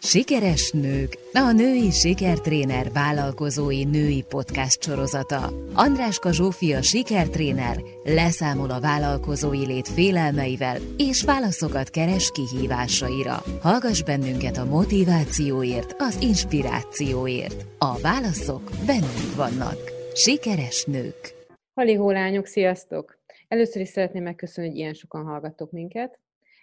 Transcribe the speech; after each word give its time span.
Sikeres 0.00 0.70
nők, 0.70 1.18
a 1.32 1.52
női 1.52 1.90
sikertréner 1.90 2.92
vállalkozói 2.92 3.84
női 3.84 4.24
podcast 4.28 4.82
sorozata. 4.82 5.52
Andráska 5.74 6.32
Zsófia 6.32 6.82
sikertréner 6.82 7.76
leszámol 8.04 8.70
a 8.70 8.80
vállalkozói 8.80 9.66
lét 9.66 9.88
félelmeivel 9.88 10.76
és 10.96 11.24
válaszokat 11.24 11.90
keres 11.90 12.30
kihívásaira. 12.30 13.42
Hallgass 13.60 14.02
bennünket 14.02 14.56
a 14.56 14.64
motivációért, 14.64 15.94
az 15.98 16.18
inspirációért. 16.20 17.64
A 17.78 17.98
válaszok 18.00 18.62
bennünk 18.86 19.34
vannak. 19.36 19.78
Sikeres 20.14 20.84
nők. 20.84 21.34
Halihó 21.74 22.10
lányok, 22.10 22.46
sziasztok! 22.46 23.18
Először 23.48 23.82
is 23.82 23.88
szeretném 23.88 24.22
megköszönni, 24.22 24.68
hogy 24.68 24.78
ilyen 24.78 24.94
sokan 24.94 25.24
hallgattok 25.24 25.70
minket. 25.70 26.18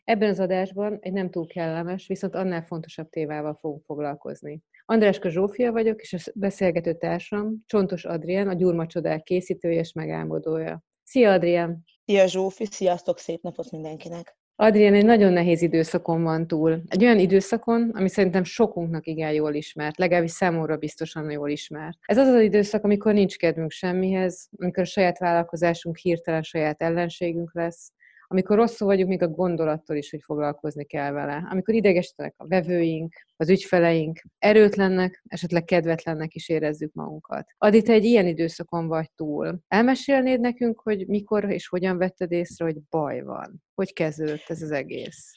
Ebben 0.05 0.29
az 0.29 0.39
adásban 0.39 0.97
egy 1.01 1.13
nem 1.13 1.29
túl 1.29 1.47
kellemes, 1.47 2.07
viszont 2.07 2.35
annál 2.35 2.61
fontosabb 2.61 3.09
tévával 3.09 3.57
fogunk 3.61 3.83
foglalkozni. 3.85 4.61
Andráska 4.85 5.29
Zsófia 5.29 5.71
vagyok, 5.71 6.01
és 6.01 6.13
a 6.13 6.31
beszélgető 6.35 6.93
társam 6.93 7.63
Csontos 7.65 8.05
Adrien, 8.05 8.47
a 8.47 8.53
Gyurmacsodák 8.53 9.23
készítője 9.23 9.79
és 9.79 9.91
megálmodója. 9.91 10.83
Szia, 11.03 11.31
Adrien! 11.31 11.83
Szia, 12.05 12.27
Zsófi! 12.27 12.65
Sziasztok! 12.65 13.17
Szép 13.17 13.41
napot 13.41 13.71
mindenkinek! 13.71 14.37
Adrien 14.55 14.93
egy 14.93 15.05
nagyon 15.05 15.33
nehéz 15.33 15.61
időszakon 15.61 16.23
van 16.23 16.47
túl. 16.47 16.81
Egy 16.87 17.03
olyan 17.03 17.19
időszakon, 17.19 17.91
ami 17.93 18.09
szerintem 18.09 18.43
sokunknak 18.43 19.07
igen 19.07 19.31
jól 19.31 19.53
ismert, 19.53 19.97
legalábbis 19.97 20.31
számomra 20.31 20.77
biztosan 20.77 21.31
jól 21.31 21.49
ismert. 21.49 21.97
Ez 22.01 22.17
az 22.17 22.27
az 22.27 22.41
időszak, 22.41 22.83
amikor 22.83 23.13
nincs 23.13 23.37
kedvünk 23.37 23.71
semmihez, 23.71 24.49
amikor 24.57 24.83
a 24.83 24.85
saját 24.85 25.19
vállalkozásunk 25.19 25.97
hirtelen 25.97 26.41
saját 26.41 26.81
ellenségünk 26.81 27.53
lesz, 27.53 27.91
amikor 28.27 28.57
rosszul 28.57 28.87
vagyunk, 28.87 29.09
még 29.09 29.21
a 29.21 29.27
gondolattól 29.27 29.95
is, 29.95 30.09
hogy 30.09 30.21
foglalkozni 30.23 30.85
kell 30.85 31.11
vele. 31.11 31.47
Amikor 31.51 31.73
idegesítenek 31.73 32.33
a 32.37 32.47
vevőink, 32.47 33.13
az 33.35 33.49
ügyfeleink, 33.49 34.21
erőtlennek, 34.37 35.23
esetleg 35.27 35.63
kedvetlennek 35.63 36.33
is 36.33 36.49
érezzük 36.49 36.93
magunkat. 36.93 37.47
Adi, 37.57 37.81
te 37.81 37.93
egy 37.93 38.03
ilyen 38.03 38.27
időszakon 38.27 38.87
vagy 38.87 39.11
túl. 39.15 39.59
Elmesélnéd 39.67 40.39
nekünk, 40.39 40.79
hogy 40.79 41.07
mikor 41.07 41.51
és 41.51 41.67
hogyan 41.67 41.97
vetted 41.97 42.31
észre, 42.31 42.65
hogy 42.65 42.77
baj 42.89 43.21
van? 43.21 43.63
Hogy 43.73 43.93
kezdődött 43.93 44.45
ez 44.47 44.61
az 44.61 44.71
egész? 44.71 45.31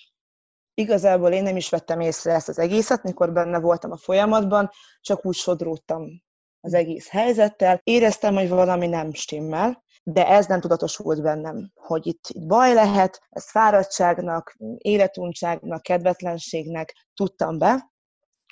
Igazából 0.75 1.31
én 1.31 1.43
nem 1.43 1.57
is 1.57 1.69
vettem 1.69 2.01
észre 2.01 2.33
ezt 2.33 2.49
az 2.49 2.59
egészet, 2.59 3.03
mikor 3.03 3.33
benne 3.33 3.61
voltam 3.61 3.91
a 3.91 3.97
folyamatban, 3.97 4.71
csak 5.01 5.27
úgy 5.27 5.35
sodródtam 5.35 6.27
az 6.61 6.75
egész 6.75 7.09
helyzettel. 7.09 7.81
Éreztem, 7.85 8.35
hogy 8.35 8.49
valami 8.49 8.87
nem 8.87 9.13
stimmel, 9.13 9.85
de 10.03 10.29
ez 10.29 10.47
nem 10.47 10.61
tudatosult 10.61 11.23
bennem, 11.23 11.71
hogy 11.75 12.07
itt, 12.07 12.27
itt 12.29 12.47
baj 12.47 12.75
lehet, 12.75 13.21
ez 13.29 13.51
fáradtságnak, 13.51 14.57
életuntságnak, 14.79 15.83
kedvetlenségnek 15.83 17.07
tudtam 17.15 17.59
be, 17.59 17.91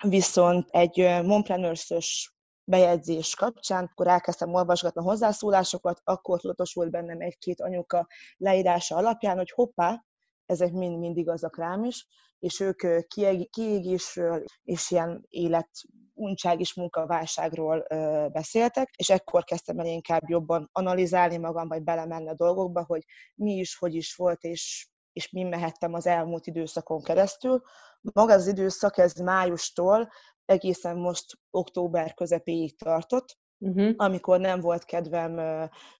viszont 0.02 0.68
egy 0.70 1.22
mompreneurs 1.22 2.34
bejegyzés 2.64 3.34
kapcsán, 3.34 3.84
akkor 3.84 4.06
elkezdtem 4.06 4.54
olvasgatni 4.54 5.00
a 5.00 5.04
hozzászólásokat, 5.04 6.00
akkor 6.04 6.40
tudatosult 6.40 6.90
bennem 6.90 7.20
egy-két 7.20 7.60
anyuka 7.60 8.06
leírása 8.36 8.96
alapján, 8.96 9.36
hogy 9.36 9.50
hoppá, 9.50 10.04
ezek 10.47 10.72
mind-mind 10.72 11.16
igazak 11.16 11.56
rám 11.56 11.84
is, 11.84 12.06
és 12.39 12.61
ők 12.61 13.06
kiégésről 13.50 14.44
és 14.62 14.91
ilyen 14.91 15.27
élet 15.28 15.69
uncság 16.14 16.61
és 16.61 16.75
munkaválságról 16.75 17.84
ö, 17.89 18.27
beszéltek, 18.33 18.91
és 18.97 19.11
ekkor 19.11 19.44
kezdtem 19.44 19.78
el 19.78 19.86
inkább 19.86 20.28
jobban 20.28 20.69
analizálni 20.72 21.36
magam, 21.36 21.69
vagy 21.69 21.83
belemenni 21.83 22.28
a 22.28 22.34
dolgokba, 22.34 22.84
hogy 22.84 23.05
mi 23.34 23.52
is, 23.52 23.77
hogy 23.77 23.94
is 23.94 24.14
volt, 24.14 24.42
és, 24.42 24.89
és 25.12 25.30
mi 25.30 25.42
mehettem 25.42 25.94
az 25.94 26.06
elmúlt 26.06 26.47
időszakon 26.47 27.02
keresztül. 27.02 27.62
Maga 28.00 28.33
az 28.33 28.47
időszak, 28.47 28.98
ez 28.98 29.14
májustól 29.14 30.08
egészen 30.44 30.97
most 30.97 31.39
október 31.50 32.14
közepéig 32.14 32.78
tartott, 32.78 33.36
uh-huh. 33.58 33.94
amikor 33.96 34.40
nem 34.40 34.60
volt 34.60 34.84
kedvem 34.84 35.40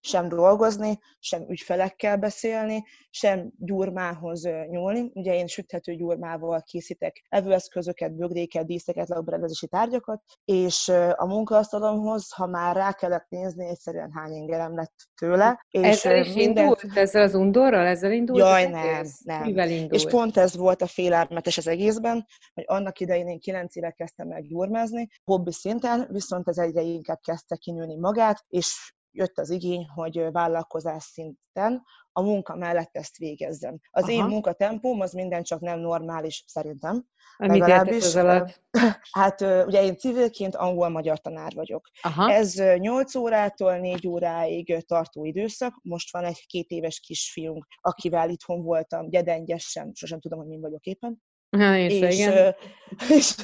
sem 0.01 0.29
dolgozni, 0.29 0.99
sem 1.19 1.45
ügyfelekkel 1.49 2.17
beszélni, 2.17 2.85
sem 3.11 3.53
gyurmához 3.59 4.43
nyúlni. 4.43 5.11
Ugye 5.15 5.35
én 5.35 5.47
süthető 5.47 5.95
gyurmával 5.95 6.63
készítek 6.63 7.25
evőeszközöket, 7.29 8.15
bögréket, 8.15 8.67
díszeket, 8.67 9.09
lakberendezési 9.09 9.67
tárgyakat, 9.67 10.23
és 10.45 10.89
a 11.15 11.27
munkaasztalomhoz, 11.27 12.33
ha 12.33 12.47
már 12.47 12.77
rá 12.77 12.93
kellett 12.93 13.27
nézni, 13.29 13.69
egyszerűen 13.69 14.11
hány 14.13 14.33
ingerem 14.33 14.75
lett 14.75 14.95
tőle. 15.21 15.65
És 15.71 15.87
ezzel 15.87 16.21
is 16.21 16.35
minden... 16.35 16.63
indult? 16.63 16.85
Ezzel 16.95 17.23
az 17.23 17.35
undorral? 17.35 17.87
Ezzel 17.87 18.13
indult? 18.13 18.39
Jaj, 18.39 18.67
nem, 18.67 19.07
nem. 19.25 19.43
Mivel 19.43 19.71
indult? 19.71 19.93
És 19.93 20.07
pont 20.07 20.37
ez 20.37 20.57
volt 20.57 20.83
a 20.83 20.87
félelmetes 20.87 21.59
az 21.59 21.67
egészben, 21.67 22.27
hogy 22.55 22.65
annak 22.67 23.01
idején 23.01 23.29
én 23.29 23.39
kilenc 23.39 23.77
éve 23.77 23.91
kezdtem 23.91 24.31
el 24.31 24.41
gyurmázni, 24.41 25.09
hobbi 25.25 25.53
szinten, 25.53 26.09
viszont 26.11 26.49
ez 26.49 26.59
egyre 26.59 26.81
inkább 26.81 27.21
kezd 27.21 27.46
kezdte 27.47 27.57
kinőni 27.57 27.97
magát, 27.97 28.45
és 28.49 28.95
jött 29.11 29.39
az 29.39 29.51
igény, 29.51 29.87
hogy 29.95 30.33
vállalkozás 30.33 31.03
szinten 31.03 31.83
a 32.13 32.23
munka 32.23 32.57
mellett 32.57 32.97
ezt 32.97 33.17
végezzem. 33.17 33.79
Az 33.91 34.03
Aha. 34.03 34.13
én 34.13 34.25
munkatempóm 34.25 35.01
az 35.01 35.13
minden 35.13 35.43
csak 35.43 35.61
nem 35.61 35.79
normális 35.79 36.45
szerintem. 36.47 37.07
Mit 37.39 37.51
legalábbis. 37.51 38.15
Alatt? 38.15 38.63
Hát 39.11 39.41
ugye 39.41 39.83
én 39.83 39.97
civilként 39.97 40.55
angol-magyar 40.55 41.21
tanár 41.21 41.53
vagyok. 41.55 41.89
Aha. 42.03 42.33
Ez 42.33 42.55
8 42.55 43.15
órától 43.15 43.77
4 43.79 44.07
óráig 44.07 44.85
tartó 44.87 45.25
időszak. 45.25 45.75
Most 45.83 46.13
van 46.13 46.25
egy 46.25 46.47
két 46.47 46.71
éves 46.71 47.01
kisfiunk, 47.01 47.67
akivel 47.81 48.31
itthon 48.31 48.63
voltam, 48.63 49.09
gyedengyesen, 49.09 49.91
sosem 49.95 50.21
tudom, 50.21 50.39
hogy 50.39 50.49
mi 50.49 50.61
vagyok 50.61 50.85
éppen. 50.85 51.23
Ha, 51.51 51.77
és, 51.77 51.93
és, 51.93 52.19
igen. 52.19 52.55
és, 53.17 53.35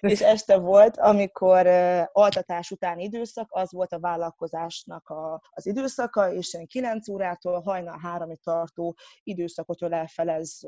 és 0.00 0.20
este 0.20 0.56
volt, 0.56 0.96
amikor 0.96 1.66
altatás 2.12 2.70
utáni 2.70 3.02
időszak, 3.02 3.48
az 3.50 3.72
volt 3.72 3.92
a 3.92 4.00
vállalkozásnak 4.00 5.08
a, 5.08 5.42
az 5.50 5.66
időszaka, 5.66 6.32
és 6.32 6.54
én 6.54 6.66
9 6.66 7.08
órától 7.08 7.60
hajnal 7.60 7.98
3 7.98 8.32
tartó 8.42 8.96
időszakot 9.22 9.82
ölel 9.82 10.06
fel 10.06 10.28
ez 10.28 10.58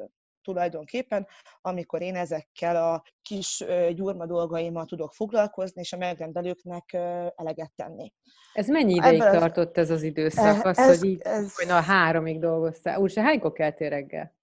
tulajdonképpen, 0.44 1.27
amikor 1.60 2.03
én 2.03 2.16
ezekkel 2.16 2.77
a 2.77 3.03
kis 3.22 3.65
gyurma 3.94 4.26
dolgaimmal 4.26 4.84
tudok 4.84 5.12
foglalkozni, 5.12 5.81
és 5.81 5.93
a 5.93 5.97
megrendelőknek 5.97 6.93
eleget 7.37 7.72
tenni. 7.76 8.12
Ez 8.53 8.69
mennyi 8.69 8.94
ideig 8.94 9.21
Ebben 9.21 9.38
tartott 9.38 9.76
ez 9.76 9.91
az 9.91 10.03
időszak? 10.03 10.65
Az, 10.65 10.78
ez, 10.78 10.99
hogy 10.99 11.09
így 11.09 11.21
ez... 11.21 11.55
a 11.69 11.81
háromig 11.81 12.41
dolgoztál. 12.41 13.00
Úgy 13.00 13.11
se 13.11 13.22
hánykor 13.22 13.53
keltél 13.53 13.88
reggel? 13.88 14.34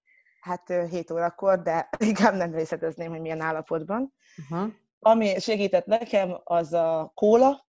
Hát 0.42 0.72
7 0.90 1.10
órakor, 1.10 1.62
de 1.62 1.88
inkább 2.10 2.34
nem 2.34 2.54
részletezném, 2.54 3.10
hogy 3.10 3.20
milyen 3.20 3.40
állapotban. 3.40 4.14
Uh-huh. 4.50 4.72
Ami 4.98 5.38
segített 5.38 5.86
nekem, 5.86 6.40
az 6.44 6.72
a 6.72 7.12
kóla, 7.14 7.66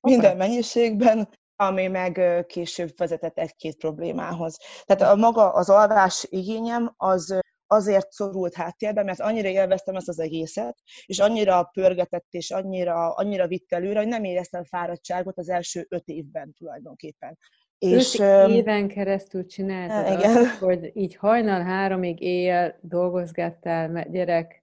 minden 0.00 0.34
okay. 0.34 0.48
mennyiségben, 0.48 1.28
ami 1.56 1.86
meg 1.86 2.44
később 2.46 2.90
vezetett 2.96 3.38
egy-két 3.38 3.76
problémához. 3.76 4.58
Tehát 4.84 5.12
a 5.12 5.16
maga 5.16 5.52
az 5.52 5.70
alvás 5.70 6.26
igényem 6.28 6.94
az 6.96 7.40
azért 7.66 8.12
szorult 8.12 8.54
háttérbe, 8.54 9.02
mert 9.02 9.20
annyira 9.20 9.48
élveztem 9.48 9.96
ezt 9.96 10.08
az 10.08 10.18
egészet, 10.18 10.78
és 11.06 11.18
annyira 11.18 11.62
pörgetett, 11.72 12.26
és 12.30 12.50
annyira, 12.50 13.14
annyira 13.14 13.46
vitt 13.46 13.72
előre, 13.72 13.98
hogy 13.98 14.08
nem 14.08 14.24
éreztem 14.24 14.64
fáradtságot 14.64 15.38
az 15.38 15.48
első 15.48 15.86
öt 15.88 16.08
évben 16.08 16.52
tulajdonképpen. 16.52 17.38
És 17.78 18.18
Öt 18.18 18.48
éven 18.48 18.88
keresztül 18.88 19.46
csináltad 19.46 20.18
igen. 20.18 20.36
azt, 20.36 20.58
hogy 20.58 20.90
így 20.94 21.16
hajnal 21.16 21.62
háromig 21.62 22.20
éjjel 22.20 22.78
dolgozgattál 22.80 24.06
gyerek 24.10 24.60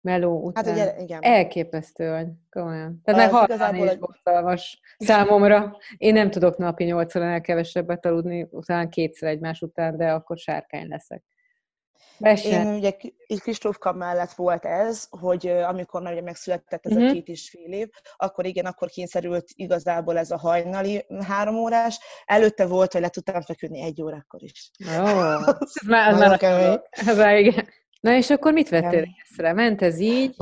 meló 0.00 0.42
után. 0.42 0.64
Hát 0.64 0.72
ugye, 0.72 1.02
igen. 1.02 1.22
Elképesztő 1.22 2.10
vagy, 2.10 2.28
komolyan. 2.50 3.00
Tehát 3.04 3.20
meg 3.20 3.30
hallani 3.30 3.82
is 3.82 3.96
borzalmas 3.96 4.80
számomra. 4.98 5.76
Én 5.96 6.12
nem 6.12 6.30
tudok 6.30 6.56
napi 6.56 6.84
nyolcszor 6.84 7.22
elkevesebbet 7.22 8.06
aludni, 8.06 8.48
utána 8.50 8.88
kétszer 8.88 9.28
egymás 9.28 9.60
után, 9.60 9.96
de 9.96 10.12
akkor 10.12 10.38
sárkány 10.38 10.88
leszek. 10.88 11.22
Mese. 12.20 12.48
Én 12.48 12.66
ugye 12.66 12.96
Kristófka 13.38 13.92
mellett 13.92 14.32
volt 14.32 14.64
ez, 14.64 15.06
hogy 15.10 15.46
amikor 15.46 16.02
már 16.02 16.12
ugye 16.12 16.22
megszületett 16.22 16.86
ez 16.86 16.92
uh-huh. 16.92 17.06
a 17.06 17.10
mhm. 17.10 17.14
két 17.14 17.28
és 17.28 17.50
fél 17.50 17.72
év, 17.72 17.88
akkor 18.16 18.46
igen, 18.46 18.64
akkor 18.64 18.88
kényszerült 18.88 19.48
igazából 19.54 20.18
ez 20.18 20.30
a 20.30 20.38
hajnali 20.38 21.04
három 21.26 21.56
órás. 21.56 21.98
Előtte 22.24 22.66
volt, 22.66 22.92
hogy 22.92 23.00
le 23.00 23.08
tudtam 23.08 23.42
feküdni 23.42 23.82
egy 23.82 24.02
órakor 24.02 24.42
is. 24.42 24.70
Ó, 24.98 25.02
oh, 25.02 25.48
ez 25.48 25.86
már, 25.86 26.12
az 26.12 26.18
már, 26.18 26.82
ez 26.90 27.16
már 27.16 27.36
igen. 27.36 27.68
Na 28.00 28.16
és 28.16 28.30
akkor 28.30 28.52
mit 28.52 28.68
vettél 28.68 29.04
észre? 29.22 29.52
Ment 29.52 29.82
ez 29.82 29.98
így? 29.98 30.36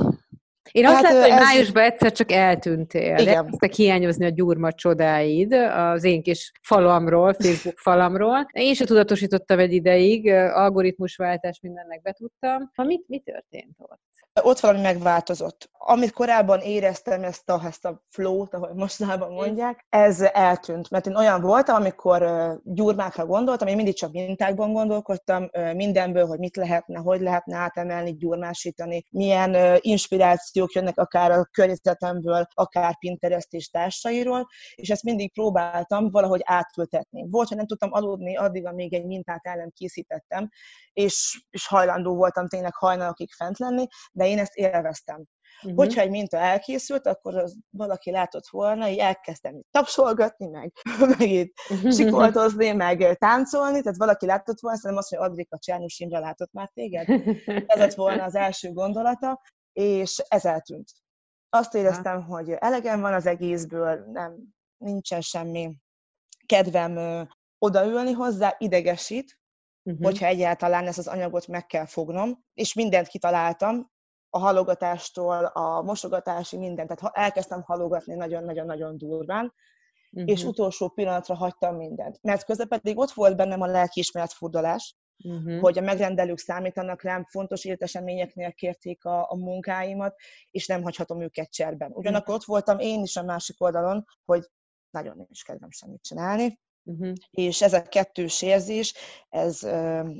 Én 0.71 0.85
azt 0.85 0.95
hát, 0.95 1.03
láttam, 1.03 1.21
hogy 1.21 1.29
ez... 1.29 1.43
májusban 1.43 1.83
egyszer 1.83 2.11
csak 2.11 2.31
eltűntél. 2.31 3.17
Igen. 3.17 3.35
Elkezdtek 3.35 3.73
hiányozni 3.73 4.25
a 4.25 4.29
gyurma 4.29 4.71
csodáid 4.71 5.53
az 5.53 6.03
én 6.03 6.21
kis 6.21 6.51
falamról, 6.61 7.33
Facebook 7.33 7.77
falamról. 7.77 8.47
Én 8.51 8.73
sem 8.73 8.87
tudatosítottam 8.87 9.59
egy 9.59 9.73
ideig, 9.73 10.27
algoritmusváltás 10.31 11.59
mindennek 11.61 12.01
betudtam. 12.01 12.71
Ha 12.75 12.83
mit, 12.83 13.03
mi 13.07 13.19
történt 13.19 13.75
ott? 13.77 14.01
Ott 14.41 14.59
valami 14.59 14.81
megváltozott. 14.81 15.69
amit 15.81 16.11
korábban 16.11 16.59
éreztem, 16.59 17.23
ezt 17.23 17.49
a, 17.49 17.61
ezt 17.65 17.85
a 17.85 18.03
flow-t, 18.09 18.53
ahogy 18.53 18.73
mostában 18.73 19.31
mondják, 19.31 19.85
ez 19.89 20.21
eltűnt. 20.21 20.89
Mert 20.89 21.07
én 21.07 21.15
olyan 21.15 21.41
voltam, 21.41 21.75
amikor 21.75 22.23
gyurmákra 22.63 23.25
gondoltam, 23.25 23.67
én 23.67 23.75
mindig 23.75 23.95
csak 23.95 24.11
mintákban 24.11 24.73
gondolkodtam, 24.73 25.49
mindenből, 25.73 26.25
hogy 26.25 26.39
mit 26.39 26.55
lehetne, 26.55 26.99
hogy 26.99 27.21
lehetne 27.21 27.57
átemelni, 27.57 28.15
gyurmásítani, 28.15 29.05
milyen 29.09 29.77
inspirációk 29.79 30.71
jönnek 30.73 30.97
akár 30.97 31.31
a 31.31 31.49
környezetemből, 31.51 32.47
akár 32.53 32.97
Pinterest 32.99 33.53
és 33.53 33.69
társairól, 33.69 34.47
és 34.75 34.89
ezt 34.89 35.03
mindig 35.03 35.33
próbáltam 35.33 36.11
valahogy 36.11 36.41
átültetni. 36.43 37.27
Volt, 37.29 37.47
hogy 37.47 37.57
nem 37.57 37.67
tudtam 37.67 37.93
aludni 37.93 38.37
addig, 38.37 38.65
amíg 38.65 38.93
egy 38.93 39.05
mintát 39.05 39.45
el 39.45 39.55
nem 39.55 39.69
készítettem, 39.69 40.49
és, 40.93 41.45
és 41.49 41.67
hajlandó 41.67 42.15
voltam 42.15 42.47
tényleg 42.47 42.75
hajnalokig 42.75 43.31
fent 43.31 43.57
lenni, 43.57 43.87
de 44.11 44.27
én 44.29 44.39
ezt 44.39 44.55
élveztem. 44.55 45.23
Uh-huh. 45.61 45.77
Hogyha 45.77 46.01
egy 46.01 46.09
minta 46.09 46.37
elkészült, 46.37 47.07
akkor 47.07 47.37
az 47.37 47.57
valaki 47.69 48.11
látott 48.11 48.47
volna, 48.49 48.87
így 48.87 48.97
elkezdtem 48.97 49.61
tapsolgatni, 49.71 50.47
meg, 50.47 50.71
meg 51.17 51.29
itt 51.29 51.53
sikoltozni, 51.91 52.71
meg 52.71 53.17
táncolni, 53.17 53.81
tehát 53.81 53.97
valaki 53.97 54.25
látott 54.25 54.59
volna, 54.59 54.77
szerintem 54.77 55.05
azt, 55.05 55.15
hogy 55.15 55.29
Adrika 55.29 55.57
Csernus 55.57 55.99
Imre 55.99 56.19
látott 56.19 56.51
már 56.51 56.69
téged. 56.73 57.09
Ez 57.67 57.79
lett 57.79 57.93
volna 57.93 58.23
az 58.23 58.35
első 58.35 58.71
gondolata, 58.71 59.41
és 59.73 60.23
ez 60.27 60.45
eltűnt. 60.45 60.91
Azt 61.49 61.75
éreztem, 61.75 62.21
ha. 62.21 62.35
hogy 62.35 62.51
elegem 62.51 63.01
van 63.01 63.13
az 63.13 63.25
egészből, 63.25 64.05
nem, 64.11 64.35
nincsen 64.77 65.21
semmi 65.21 65.75
kedvem 66.45 67.27
odaülni 67.57 68.11
hozzá, 68.11 68.55
idegesít, 68.57 69.39
uh-huh. 69.83 70.03
hogyha 70.03 70.25
egyáltalán 70.25 70.87
ezt 70.87 70.97
az 70.97 71.07
anyagot 71.07 71.47
meg 71.47 71.65
kell 71.65 71.85
fognom, 71.85 72.43
és 72.53 72.73
mindent 72.73 73.07
kitaláltam, 73.07 73.91
a 74.29 74.39
halogatástól, 74.39 75.45
a 75.45 75.81
mosogatási 75.81 76.57
mindent, 76.57 76.95
tehát 76.95 77.15
elkezdtem 77.17 77.61
halogatni 77.61 78.15
nagyon-nagyon-nagyon 78.15 78.97
durván, 78.97 79.53
uh-huh. 80.11 80.31
és 80.31 80.43
utolsó 80.43 80.87
pillanatra 80.87 81.35
hagytam 81.35 81.75
mindent. 81.75 82.19
Mert 82.21 82.45
közben 82.45 82.67
pedig 82.67 82.97
ott 82.97 83.11
volt 83.11 83.35
bennem 83.35 83.61
a 83.61 83.67
lelkiismeret 83.67 84.33
furdalás, 84.33 84.95
uh-huh. 85.23 85.59
hogy 85.59 85.77
a 85.77 85.81
megrendelők 85.81 86.37
számítanak 86.37 87.01
rám, 87.01 87.25
fontos 87.25 87.65
életeseményeknél 87.65 88.53
kérték 88.53 89.05
a, 89.05 89.31
a 89.31 89.35
munkáimat, 89.35 90.15
és 90.51 90.67
nem 90.67 90.83
hagyhatom 90.83 91.21
őket 91.21 91.51
cserben. 91.51 91.91
Ugyanakkor 91.91 92.33
ott 92.33 92.43
voltam 92.43 92.79
én 92.79 93.01
is 93.01 93.15
a 93.15 93.23
másik 93.23 93.61
oldalon, 93.61 94.05
hogy 94.25 94.45
nagyon 94.89 95.17
nem 95.17 95.27
is 95.29 95.43
kedvem 95.43 95.71
semmit 95.71 96.03
csinálni, 96.03 96.59
uh-huh. 96.83 97.13
és 97.29 97.61
ez 97.61 97.73
a 97.73 97.81
kettős 97.81 98.41
érzés, 98.41 98.93
ez, 99.29 99.63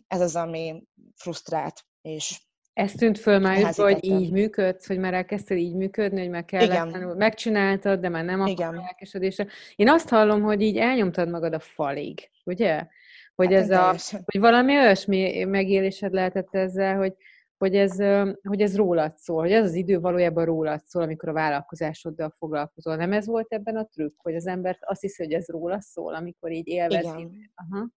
ez 0.08 0.22
az, 0.22 0.36
ami 0.36 0.84
frusztrált, 1.16 1.86
és 2.02 2.48
ez 2.80 2.92
tűnt 2.92 3.20
föl 3.20 3.40
már, 3.40 3.74
hogy 3.76 4.04
így 4.04 4.32
működsz, 4.32 4.88
hogy 4.88 4.98
már 4.98 5.14
elkezdtél 5.14 5.58
így 5.58 5.76
működni, 5.76 6.20
hogy 6.20 6.30
meg 6.30 6.46
kellett, 6.46 7.16
megcsináltad, 7.16 8.00
de 8.00 8.10
már 8.10 8.26
nem 8.26 8.42
akkor 8.42 8.74
lelkesedésre. 8.74 9.48
Én 9.76 9.90
azt 9.90 10.10
hallom, 10.10 10.42
hogy 10.42 10.62
így 10.62 10.78
elnyomtad 10.78 11.30
magad 11.30 11.54
a 11.54 11.60
falig, 11.60 12.30
ugye? 12.46 12.88
Hogy, 13.36 13.54
hát 13.54 13.62
ez 13.62 13.70
a, 13.70 13.96
hogy 14.26 14.40
valami 14.40 14.78
olyasmi 14.78 15.44
megélésed 15.44 16.14
lehetett 16.14 16.56
ezzel, 16.56 16.98
hogy, 16.98 17.14
hogy 17.58 17.76
ez, 17.76 17.96
hogy 18.44 18.62
ez 18.62 18.76
rólad 18.76 19.18
szól, 19.18 19.42
hogy 19.42 19.52
ez 19.52 19.66
az 19.66 19.74
idő 19.74 20.00
valójában 20.00 20.46
rólad 20.46 20.82
szól, 20.86 21.04
amikor 21.04 21.30
a 21.30 21.34
vállalkozásoddal 21.34 22.36
foglalkozol. 22.38 22.96
Nem 22.96 23.12
ez 23.12 23.26
volt 23.26 23.54
ebben 23.54 23.76
a 23.76 23.84
trükk, 23.84 24.22
hogy 24.22 24.36
az 24.36 24.48
ember 24.48 24.78
azt 24.82 25.02
hiszi, 25.02 25.24
hogy 25.24 25.34
ez 25.34 25.48
róla 25.48 25.82
szól, 25.82 26.14
amikor 26.14 26.52
így 26.52 26.68
élvezi. 26.68 27.08
Igen, 27.08 27.52
Aha. 27.56 27.88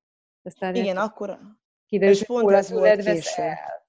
Aztán 0.42 0.74
Igen 0.74 0.96
akkor 0.96 1.38
kiderül, 1.86 2.14
és 2.14 2.24
pont 2.24 2.50
ez 2.50 2.70
volt 2.70 2.96
később. 2.96 3.44
El 3.44 3.82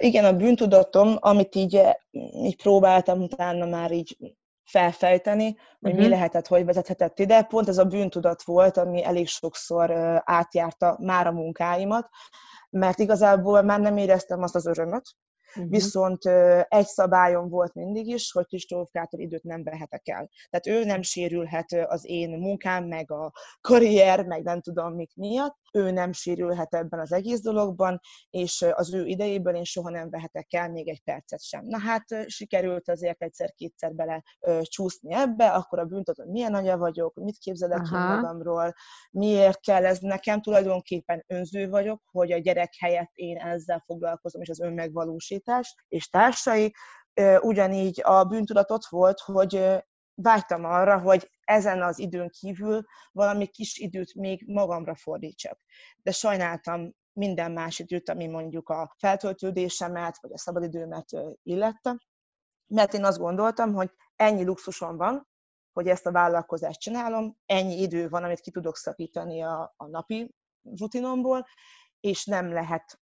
igen, 0.00 0.24
a 0.24 0.36
bűntudatom, 0.36 1.16
amit 1.18 1.54
így, 1.54 1.82
így 2.42 2.56
próbáltam 2.56 3.22
utána 3.22 3.66
már 3.66 3.92
így 3.92 4.16
felfejteni, 4.64 5.44
hogy 5.44 5.90
uh-huh. 5.90 5.98
mi 5.98 6.02
mhm. 6.02 6.10
lehetett, 6.10 6.46
hogy 6.46 6.64
vezethetett 6.64 7.18
ide. 7.18 7.42
Pont 7.42 7.68
ez 7.68 7.78
a 7.78 7.84
bűntudat 7.84 8.42
volt, 8.42 8.76
ami 8.76 9.04
elég 9.04 9.26
sokszor 9.26 9.90
átjárta 10.24 10.96
már 11.00 11.26
a 11.26 11.32
munkáimat, 11.32 12.08
mert 12.70 12.98
igazából 12.98 13.62
már 13.62 13.80
nem 13.80 13.96
éreztem 13.96 14.42
azt 14.42 14.54
az 14.54 14.66
örömöt, 14.66 15.16
Uh-huh. 15.48 15.70
Viszont 15.70 16.24
egy 16.68 16.86
szabályom 16.86 17.48
volt 17.48 17.74
mindig 17.74 18.06
is, 18.06 18.32
hogy 18.32 18.46
Kristófkától 18.46 19.20
időt 19.20 19.42
nem 19.42 19.62
vehetek 19.62 20.08
el. 20.08 20.28
Tehát 20.50 20.80
ő 20.80 20.84
nem 20.84 21.02
sérülhet 21.02 21.72
az 21.86 22.04
én 22.06 22.38
munkám, 22.38 22.84
meg 22.84 23.10
a 23.10 23.32
karrier, 23.60 24.24
meg 24.24 24.42
nem 24.42 24.60
tudom 24.60 24.94
mik 24.94 25.10
miatt. 25.14 25.56
Ő 25.72 25.90
nem 25.90 26.12
sérülhet 26.12 26.74
ebben 26.74 27.00
az 27.00 27.12
egész 27.12 27.40
dologban, 27.40 28.00
és 28.30 28.66
az 28.70 28.94
ő 28.94 29.06
idejében 29.06 29.54
én 29.54 29.64
soha 29.64 29.90
nem 29.90 30.10
vehetek 30.10 30.52
el 30.52 30.70
még 30.70 30.88
egy 30.88 31.02
percet 31.04 31.42
sem. 31.42 31.64
Na 31.64 31.78
hát 31.78 32.04
sikerült 32.26 32.88
azért 32.88 33.22
egyszer-kétszer 33.22 33.92
bele 33.94 34.22
csúszni 34.62 35.14
ebbe, 35.14 35.50
akkor 35.50 35.78
a 35.78 35.86
hogy 35.88 36.26
milyen 36.26 36.54
anya 36.54 36.76
vagyok, 36.76 37.14
mit 37.14 37.38
képzelek 37.38 37.80
magamról, 37.90 38.74
miért 39.10 39.60
kell 39.60 39.86
ez 39.86 39.98
nekem, 39.98 40.42
tulajdonképpen 40.42 41.24
önző 41.26 41.68
vagyok, 41.68 42.02
hogy 42.10 42.32
a 42.32 42.38
gyerek 42.38 42.72
helyett 42.78 43.10
én 43.14 43.36
ezzel 43.36 43.82
foglalkozom, 43.86 44.42
és 44.42 44.48
az 44.48 44.60
önmegvalósít 44.60 45.06
megvalósítás 45.08 45.74
és 45.88 46.08
társai, 46.08 46.74
ugyanígy 47.40 48.00
a 48.04 48.24
bűntudat 48.24 48.70
ott 48.70 48.84
volt, 48.84 49.20
hogy 49.20 49.82
vágytam 50.22 50.64
arra, 50.64 50.98
hogy 50.98 51.30
ezen 51.44 51.82
az 51.82 51.98
időn 51.98 52.28
kívül 52.28 52.84
valami 53.12 53.46
kis 53.46 53.76
időt 53.76 54.14
még 54.14 54.44
magamra 54.46 54.94
fordítsak. 54.94 55.60
De 56.02 56.10
sajnáltam 56.10 56.92
minden 57.12 57.52
más 57.52 57.78
időt, 57.78 58.08
ami 58.08 58.26
mondjuk 58.26 58.68
a 58.68 58.94
feltöltődésemet, 58.98 60.18
vagy 60.20 60.32
a 60.32 60.38
szabadidőmet 60.38 61.08
illette, 61.42 61.98
mert 62.66 62.94
én 62.94 63.04
azt 63.04 63.18
gondoltam, 63.18 63.74
hogy 63.74 63.90
ennyi 64.16 64.44
luxusom 64.44 64.96
van, 64.96 65.28
hogy 65.72 65.88
ezt 65.88 66.06
a 66.06 66.12
vállalkozást 66.12 66.80
csinálom, 66.80 67.36
ennyi 67.46 67.80
idő 67.80 68.08
van, 68.08 68.24
amit 68.24 68.40
ki 68.40 68.50
tudok 68.50 68.76
szakítani 68.76 69.42
a, 69.42 69.74
a 69.76 69.86
napi 69.86 70.34
rutinomból, 70.78 71.46
és 72.00 72.24
nem 72.24 72.52
lehet 72.52 73.00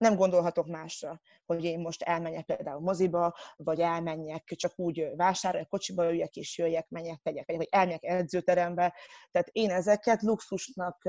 nem 0.00 0.16
gondolhatok 0.16 0.66
másra, 0.66 1.20
hogy 1.46 1.64
én 1.64 1.78
most 1.78 2.02
elmenjek 2.02 2.44
például 2.44 2.80
moziba, 2.80 3.36
vagy 3.56 3.80
elmenjek 3.80 4.44
csak 4.44 4.72
úgy 4.76 5.10
vásárolni, 5.16 5.66
kocsiba 5.66 6.10
üljek 6.10 6.36
és 6.36 6.58
jöjjek, 6.58 6.88
menjek, 6.88 7.20
tegyek, 7.22 7.46
vagy 7.46 7.68
elmenjek 7.70 8.04
edzőterembe. 8.04 8.94
Tehát 9.30 9.48
én 9.52 9.70
ezeket 9.70 10.22
luxusnak 10.22 11.02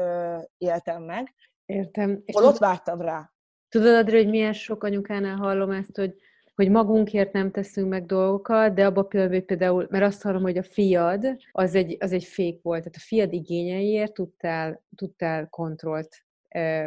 éltem 0.57 1.03
meg. 1.03 1.35
Értem. 1.65 2.21
És 2.25 2.35
ott 2.35 2.57
vártam 2.57 3.01
rá. 3.01 3.31
Tudod, 3.69 3.95
Adri, 3.95 4.17
hogy 4.17 4.29
milyen 4.29 4.53
sok 4.53 4.83
anyukánál 4.83 5.35
hallom 5.35 5.71
ezt, 5.71 5.95
hogy 5.95 6.15
hogy 6.55 6.69
magunkért 6.69 7.33
nem 7.33 7.51
teszünk 7.51 7.89
meg 7.89 8.05
dolgokat, 8.05 8.73
de 8.73 8.85
abban 8.85 9.07
például, 9.07 9.41
például, 9.41 9.87
mert 9.89 10.03
azt 10.03 10.21
hallom, 10.21 10.41
hogy 10.41 10.57
a 10.57 10.63
fiad, 10.63 11.37
az 11.51 11.75
egy, 11.75 11.97
az 11.99 12.11
egy 12.11 12.23
fék 12.23 12.61
volt, 12.61 12.79
tehát 12.79 12.95
a 12.95 12.99
fiad 12.99 13.33
igényeiért 13.33 14.13
tudtál, 14.13 14.83
tudtál 14.95 15.47
kontrollt 15.49 16.25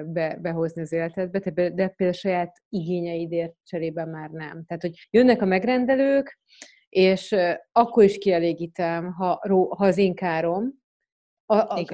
be, 0.05 0.39
behozni 0.41 0.83
az 0.83 0.93
életedbe, 0.93 1.39
de 1.53 1.89
például 1.89 2.13
saját 2.13 2.63
igényeidért 2.69 3.55
cserében 3.65 4.09
már 4.09 4.31
nem. 4.31 4.65
Tehát, 4.67 4.83
hogy 4.83 5.09
jönnek 5.11 5.43
a 5.43 5.47
megrendelők, 5.47 6.39
és 6.89 7.37
akkor 7.73 8.05
is 8.05 8.19
kielégítem, 8.19 9.13
ha, 9.13 9.41
ha 9.77 9.85
az 9.85 9.99
én 9.99 10.15
károm, 10.15 10.83
a, 11.47 11.57
a, 11.57 11.85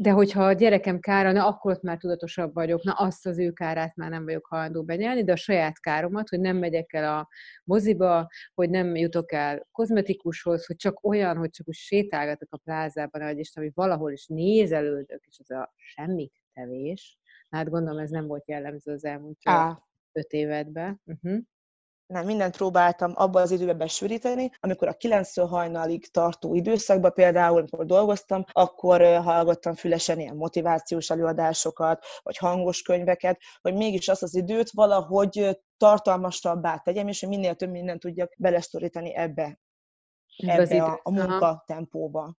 de 0.00 0.10
hogyha 0.10 0.44
a 0.44 0.52
gyerekem 0.52 1.00
kára, 1.00 1.32
na 1.32 1.46
akkor 1.46 1.72
ott 1.72 1.82
már 1.82 1.96
tudatosabb 1.96 2.54
vagyok, 2.54 2.82
na 2.82 2.92
azt 2.92 3.26
az 3.26 3.38
ő 3.38 3.50
kárát 3.50 3.96
már 3.96 4.10
nem 4.10 4.24
vagyok 4.24 4.46
hajlandó 4.46 4.82
benyelni, 4.82 5.24
de 5.24 5.32
a 5.32 5.36
saját 5.36 5.80
káromat, 5.80 6.28
hogy 6.28 6.40
nem 6.40 6.56
megyek 6.56 6.92
el 6.92 7.18
a 7.18 7.28
moziba, 7.64 8.28
hogy 8.54 8.70
nem 8.70 8.96
jutok 8.96 9.32
el 9.32 9.68
kozmetikushoz, 9.72 10.66
hogy 10.66 10.76
csak 10.76 11.04
olyan, 11.04 11.36
hogy 11.36 11.50
csak 11.50 11.68
úgy 11.68 11.74
sétálgatok 11.74 12.52
a 12.52 12.56
plázában, 12.56 13.38
Isten, 13.38 13.62
hogy 13.62 13.72
valahol 13.74 14.12
is 14.12 14.26
nézelődök, 14.26 15.24
és 15.26 15.38
az 15.38 15.50
a 15.50 15.72
semmit 15.76 16.32
tevés. 16.58 17.18
Hát 17.50 17.70
gondolom 17.70 17.98
ez 17.98 18.10
nem 18.10 18.26
volt 18.26 18.48
jellemző 18.48 18.92
az 18.92 19.04
elmúlt 19.04 19.38
Á. 19.42 19.82
öt 20.12 20.32
évedben. 20.32 21.00
Uh-huh. 21.04 21.38
Nem, 22.06 22.26
mindent 22.26 22.56
próbáltam 22.56 23.12
abba 23.14 23.40
az 23.40 23.50
időbe 23.50 23.74
besűríteni, 23.74 24.50
amikor 24.60 24.88
a 24.88 24.92
9 24.92 25.36
hajnalig 25.36 26.10
tartó 26.10 26.54
időszakban 26.54 27.12
például, 27.12 27.58
amikor 27.58 27.86
dolgoztam, 27.86 28.44
akkor 28.52 29.00
hallgattam 29.00 29.74
fülesen 29.74 30.20
ilyen 30.20 30.36
motivációs 30.36 31.10
előadásokat, 31.10 32.04
vagy 32.22 32.36
hangos 32.36 32.82
könyveket, 32.82 33.40
hogy 33.60 33.74
mégis 33.74 34.08
azt 34.08 34.22
az 34.22 34.34
időt 34.34 34.70
valahogy 34.70 35.58
tartalmasabbá 35.76 36.76
tegyem, 36.78 37.08
és 37.08 37.20
hogy 37.20 37.28
minél 37.28 37.54
több 37.54 37.70
mindent 37.70 38.00
tudjak 38.00 38.32
belesztorítani 38.38 39.14
ebbe, 39.14 39.58
ebbe 40.36 40.82
a, 40.82 41.00
a 41.02 41.10
munkatempóba. 41.10 42.34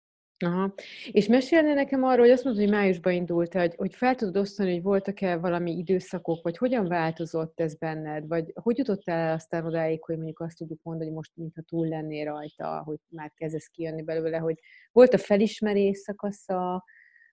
Aha. 0.44 0.74
És 1.10 1.26
mesélne 1.26 1.74
nekem 1.74 2.02
arról, 2.02 2.24
hogy 2.24 2.30
azt 2.30 2.44
mondod, 2.44 2.62
hogy 2.62 2.72
májusban 2.72 3.12
indult, 3.12 3.52
hogy, 3.52 3.74
hogy 3.76 3.94
fel 3.94 4.14
tudod 4.14 4.36
osztani, 4.36 4.72
hogy 4.72 4.82
voltak-e 4.82 5.36
valami 5.36 5.76
időszakok, 5.76 6.42
vagy 6.42 6.56
hogyan 6.56 6.88
változott 6.88 7.60
ez 7.60 7.74
benned, 7.74 8.26
vagy 8.26 8.52
hogy 8.54 8.78
jutottál 8.78 9.18
el 9.18 9.34
aztán 9.34 9.66
odáig, 9.66 10.04
hogy 10.04 10.16
mondjuk 10.16 10.40
azt 10.40 10.56
tudjuk 10.56 10.82
mondani, 10.82 11.06
hogy 11.06 11.16
most 11.16 11.32
mintha 11.34 11.62
túl 11.62 11.88
lennél 11.88 12.24
rajta, 12.24 12.82
hogy 12.84 12.98
már 13.08 13.32
kezdesz 13.34 13.66
kijönni 13.66 14.02
belőle, 14.02 14.38
hogy 14.38 14.58
volt 14.92 15.14
a 15.14 15.18
felismerés 15.18 15.98
szakasza, 15.98 16.84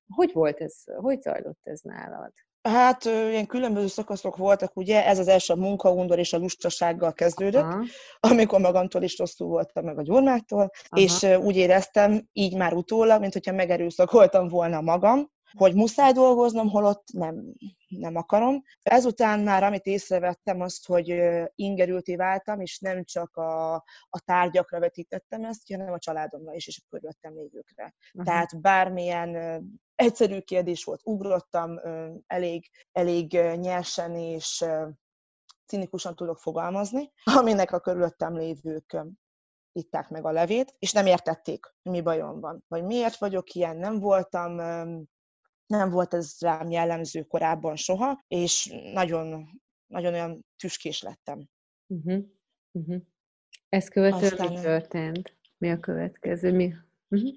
hogy 0.08 0.32
volt 0.34 0.62
ez, 0.62 0.84
hogy 0.86 1.22
zajlott 1.22 1.62
ez 1.64 1.82
nálad? 1.82 2.34
Hát 2.68 3.06
ilyen 3.06 3.46
különböző 3.46 3.88
szakaszok 3.88 4.38
voltak, 4.38 4.78
ugye, 4.78 5.06
ez 5.06 5.20
az 5.20 5.28
első 5.28 5.54
a 5.54 5.58
munkaundor 5.58 6.20
és 6.20 6.34
a 6.34 6.38
lustasággal 6.38 7.14
kezdődött, 7.14 7.64
Aha. 7.64 7.84
amikor 8.20 8.60
magamtól 8.60 9.02
is 9.02 9.18
rosszul 9.18 9.48
voltam, 9.48 9.86
meg 9.86 9.98
a 9.98 10.02
gyurmáktól, 10.02 10.70
Aha. 10.90 11.02
és 11.02 11.24
úgy 11.24 11.56
éreztem, 11.56 12.28
így 12.34 12.56
már 12.56 12.74
utólag, 12.74 13.20
mint 13.20 13.34
hogyha 13.34 13.54
megerőszakoltam 13.54 14.48
volna 14.48 14.82
magam, 14.82 15.34
hogy 15.52 15.74
muszáj 15.74 16.12
dolgoznom, 16.12 16.70
holott 16.70 17.08
nem, 17.14 17.54
nem 17.88 18.16
akarom. 18.16 18.64
Ezután 18.82 19.40
már, 19.40 19.64
amit 19.64 19.86
észrevettem, 19.86 20.62
azt, 20.62 20.86
hogy 20.86 21.22
ingerülté 21.56 22.16
váltam, 22.16 22.62
és 22.62 22.80
nem 22.80 23.04
csak 23.04 23.36
a, 23.36 23.74
a 24.10 24.20
tárgyakra 24.26 24.80
vetítettem 24.80 25.44
ezt, 25.44 25.72
hanem 25.72 25.94
a 25.94 26.00
családomra 26.00 26.54
is, 26.54 26.68
és 26.68 26.82
a 26.84 26.88
körülöttem 26.90 27.34
lévőkre. 27.36 27.94
Uh-huh. 28.08 28.26
Tehát 28.26 28.62
bármilyen 28.62 29.62
egyszerű 29.96 30.40
kérdés 30.40 30.84
volt, 30.84 31.02
ugrottam 31.04 31.80
elég, 32.28 32.70
elég 32.92 33.32
nyersen 33.56 34.16
és 34.16 34.66
cinikusan 35.66 36.16
tudok 36.16 36.38
fogalmazni, 36.38 37.12
aminek 37.24 37.72
a 37.72 37.80
körülöttem 37.80 38.38
lévők 38.38 38.98
itták 39.72 40.10
meg 40.10 40.26
a 40.26 40.32
levét, 40.32 40.76
és 40.80 40.92
nem 40.92 41.06
értették, 41.06 41.66
mi 41.82 42.02
bajom 42.02 42.40
van. 42.40 42.64
Vagy 42.68 42.84
miért 42.84 43.18
vagyok 43.18 43.54
ilyen, 43.54 43.78
nem 43.78 44.00
voltam 44.00 44.60
nem 45.68 45.90
volt 45.90 46.14
ez 46.14 46.36
rám 46.40 46.70
jellemző 46.70 47.24
korábban 47.24 47.76
soha, 47.76 48.24
és 48.28 48.74
nagyon, 48.94 49.48
nagyon 49.88 50.14
olyan 50.14 50.46
tüskés 50.58 51.02
lettem. 51.02 51.50
Uh-huh. 51.88 52.24
Uh-huh. 52.72 53.02
Ezt 53.70 53.90
követően 53.90 54.32
Aztán... 54.32 54.54
mi 54.54 54.60
történt? 54.60 55.38
Mi 55.58 55.72
a 55.72 55.80
következő? 55.80 56.52
Mi? 56.52 56.74
Uh-huh. 57.10 57.34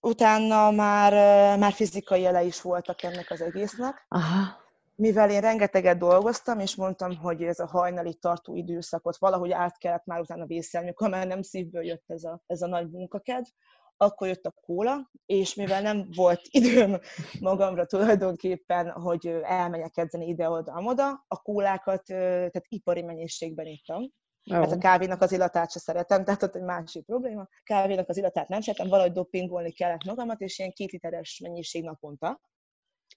Utána 0.00 0.70
már, 0.70 1.12
már 1.58 1.72
fizikai 1.72 2.20
jele 2.20 2.42
is 2.42 2.60
voltak 2.60 3.02
ennek 3.02 3.30
az 3.30 3.40
egésznek. 3.40 4.06
Aha. 4.08 4.58
Mivel 4.94 5.30
én 5.30 5.40
rengeteget 5.40 5.98
dolgoztam, 5.98 6.58
és 6.58 6.76
mondtam, 6.76 7.16
hogy 7.16 7.42
ez 7.42 7.58
a 7.58 7.66
hajnali 7.66 8.14
tartó 8.14 8.54
időszakot 8.56 9.16
valahogy 9.16 9.52
át 9.52 9.78
kellett 9.78 10.04
már 10.04 10.20
utána 10.20 10.46
vészelni, 10.46 10.86
amikor 10.86 11.10
már 11.10 11.26
nem 11.26 11.42
szívből 11.42 11.84
jött 11.84 12.04
ez 12.06 12.24
a, 12.24 12.42
ez 12.46 12.62
a 12.62 12.66
nagy 12.66 12.90
munkaked, 12.90 13.46
akkor 14.02 14.28
jött 14.28 14.44
a 14.44 14.54
kóla, 14.66 15.10
és 15.26 15.54
mivel 15.54 15.82
nem 15.82 16.08
volt 16.16 16.40
időm 16.58 16.98
magamra 17.40 17.86
tulajdonképpen, 17.86 18.90
hogy 18.90 19.26
elmenjek 19.42 19.96
edzeni 19.96 20.26
ide-oda-amoda, 20.26 21.24
a 21.28 21.42
kólákat 21.42 22.04
tehát 22.04 22.64
ipari 22.68 23.02
mennyiségben 23.02 23.66
ittam. 23.66 24.02
Oh. 24.50 24.56
Hát 24.56 24.72
a 24.72 24.78
kávénak 24.78 25.20
az 25.22 25.32
illatát 25.32 25.70
se 25.70 25.78
szeretem, 25.78 26.22
tehát 26.24 26.42
ott 26.42 26.54
egy 26.54 26.62
másik 26.62 27.04
probléma. 27.04 27.40
A 27.40 27.62
kávénak 27.62 28.08
az 28.08 28.16
illatát 28.16 28.48
nem 28.48 28.60
szeretem, 28.60 28.88
valahogy 28.88 29.12
dopingolni 29.12 29.72
kellett 29.72 30.04
magamat, 30.04 30.40
és 30.40 30.58
ilyen 30.58 30.72
két 30.72 30.90
literes 30.90 31.40
mennyiség 31.42 31.84
naponta. 31.84 32.40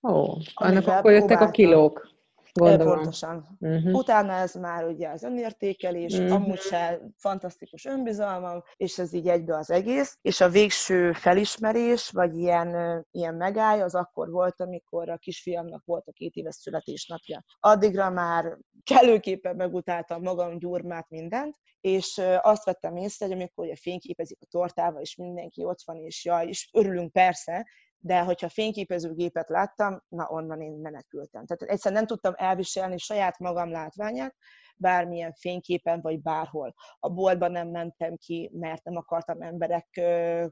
Ó, 0.07 0.11
oh, 0.11 0.41
annak 0.53 0.87
akkor 0.87 1.11
jöttek 1.11 1.41
a 1.41 1.49
kilók. 1.49 2.11
Gondolom. 2.59 2.95
Pontosan. 2.95 3.57
Uh-huh. 3.59 3.93
Utána 3.93 4.33
ez 4.33 4.53
már 4.53 4.85
ugye 4.85 5.09
az 5.09 5.23
önértékelés, 5.23 6.13
uh-huh. 6.13 6.33
amúgy 6.33 6.59
se 6.59 7.01
fantasztikus 7.17 7.85
önbizalmam, 7.85 8.63
és 8.75 8.99
ez 8.99 9.13
így 9.13 9.27
egybe 9.27 9.57
az 9.57 9.71
egész. 9.71 10.17
És 10.21 10.41
a 10.41 10.49
végső 10.49 11.11
felismerés, 11.11 12.09
vagy 12.09 12.37
ilyen, 12.37 13.01
ilyen 13.11 13.35
megáll, 13.35 13.81
az 13.81 13.95
akkor 13.95 14.29
volt, 14.29 14.61
amikor 14.61 15.09
a 15.09 15.17
kisfiamnak 15.17 15.85
volt 15.85 16.07
a 16.07 16.11
két 16.11 16.35
éves 16.35 16.55
születésnapja. 16.55 17.43
Addigra 17.59 18.09
már 18.09 18.57
kellőképpen 18.83 19.55
megutáltam 19.55 20.21
magam, 20.21 20.57
gyurmát, 20.57 21.09
mindent, 21.09 21.55
és 21.81 22.21
azt 22.41 22.65
vettem 22.65 22.95
észre, 22.95 23.25
hogy 23.25 23.35
amikor 23.35 23.65
ugye 23.65 23.75
fényképezik 23.75 24.37
a 24.41 24.45
tortával, 24.49 25.01
és 25.01 25.15
mindenki 25.15 25.63
ott 25.63 25.81
van, 25.85 25.97
és 25.97 26.25
jaj, 26.25 26.47
és 26.47 26.69
örülünk 26.73 27.11
persze, 27.11 27.67
de 28.05 28.19
hogyha 28.19 28.49
fényképezőgépet 28.49 29.49
láttam, 29.49 30.01
na 30.07 30.27
onnan 30.29 30.61
én 30.61 30.71
menekültem. 30.71 31.45
Tehát 31.45 31.73
egyszerűen 31.73 32.01
nem 32.01 32.07
tudtam 32.07 32.33
elviselni 32.35 32.97
saját 32.97 33.39
magam 33.39 33.71
látványát, 33.71 34.35
bármilyen 34.77 35.33
fényképen, 35.33 36.01
vagy 36.01 36.21
bárhol. 36.21 36.73
A 36.99 37.09
boltban 37.09 37.51
nem 37.51 37.67
mentem 37.67 38.15
ki, 38.15 38.51
mert 38.53 38.83
nem 38.83 38.95
akartam 38.95 39.41
emberek 39.41 40.01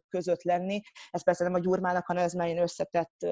között 0.10 0.44
lenni. 0.44 0.82
Ez 1.10 1.24
persze 1.24 1.44
nem 1.44 1.54
a 1.54 1.60
gyurmának, 1.60 2.06
hanem 2.06 2.24
ez 2.24 2.34
már 2.34 2.48
én 2.48 2.62
összetett 2.62 3.28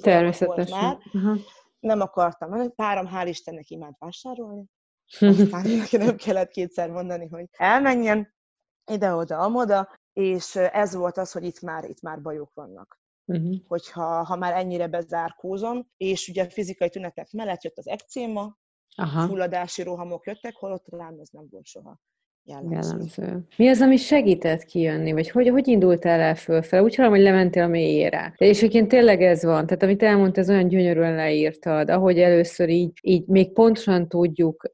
Természetesen. 0.00 0.80
Már. 0.80 0.98
Uh-huh. 1.12 1.38
Nem 1.78 2.00
akartam. 2.00 2.74
Párom 2.74 3.08
hál' 3.12 3.26
Istennek 3.28 3.70
imád 3.70 3.94
vásárolni. 3.98 4.64
Aztán 5.20 5.68
neki 5.68 5.96
nem 5.96 6.16
kellett 6.16 6.50
kétszer 6.50 6.90
mondani, 6.90 7.28
hogy 7.28 7.46
elmenjen 7.52 8.34
ide-oda, 8.90 9.38
amoda, 9.38 9.88
és 10.12 10.56
ez 10.56 10.94
volt 10.94 11.16
az, 11.16 11.32
hogy 11.32 11.44
itt 11.44 11.60
már, 11.60 11.84
itt 11.84 12.00
már 12.00 12.20
bajok 12.20 12.54
vannak 12.54 13.02
uh-huh. 13.24 13.56
hogyha 13.66 14.24
ha 14.24 14.36
már 14.36 14.52
ennyire 14.52 14.88
bezárkózom, 14.88 15.90
és 15.96 16.28
ugye 16.28 16.44
a 16.44 16.50
fizikai 16.50 16.88
tünetek 16.88 17.32
mellett 17.32 17.62
jött 17.62 17.78
az 17.78 17.88
ekcéma, 17.88 18.58
Aha. 18.96 19.26
fulladási 19.26 19.82
rohamok 19.82 20.26
jöttek, 20.26 20.56
holott 20.56 20.86
rám 20.88 21.18
ez 21.18 21.28
nem 21.28 21.46
volt 21.50 21.66
soha 21.66 22.00
jellemző. 22.46 22.88
jellemző. 22.88 23.44
Mi 23.56 23.68
az, 23.68 23.80
ami 23.80 23.96
segített 23.96 24.64
kijönni, 24.64 25.12
vagy 25.12 25.30
hogy, 25.30 25.48
hogy 25.48 25.68
indultál 25.68 26.20
el 26.20 26.34
fölfel? 26.34 26.82
Úgy 26.82 26.94
hallom, 26.94 27.12
hogy 27.12 27.22
lementél 27.22 27.62
a 27.62 27.66
mélyére. 27.66 28.34
De 28.38 28.46
és 28.46 28.58
egyébként 28.58 28.88
tényleg 28.88 29.22
ez 29.22 29.44
van. 29.44 29.66
Tehát 29.66 29.82
amit 29.82 30.02
elmondta, 30.02 30.40
ez 30.40 30.50
olyan 30.50 30.68
gyönyörűen 30.68 31.14
leírtad, 31.14 31.90
ahogy 31.90 32.18
először 32.18 32.68
így, 32.68 32.92
így 33.02 33.26
még 33.26 33.52
pontosan 33.52 34.08
tudjuk, 34.08 34.70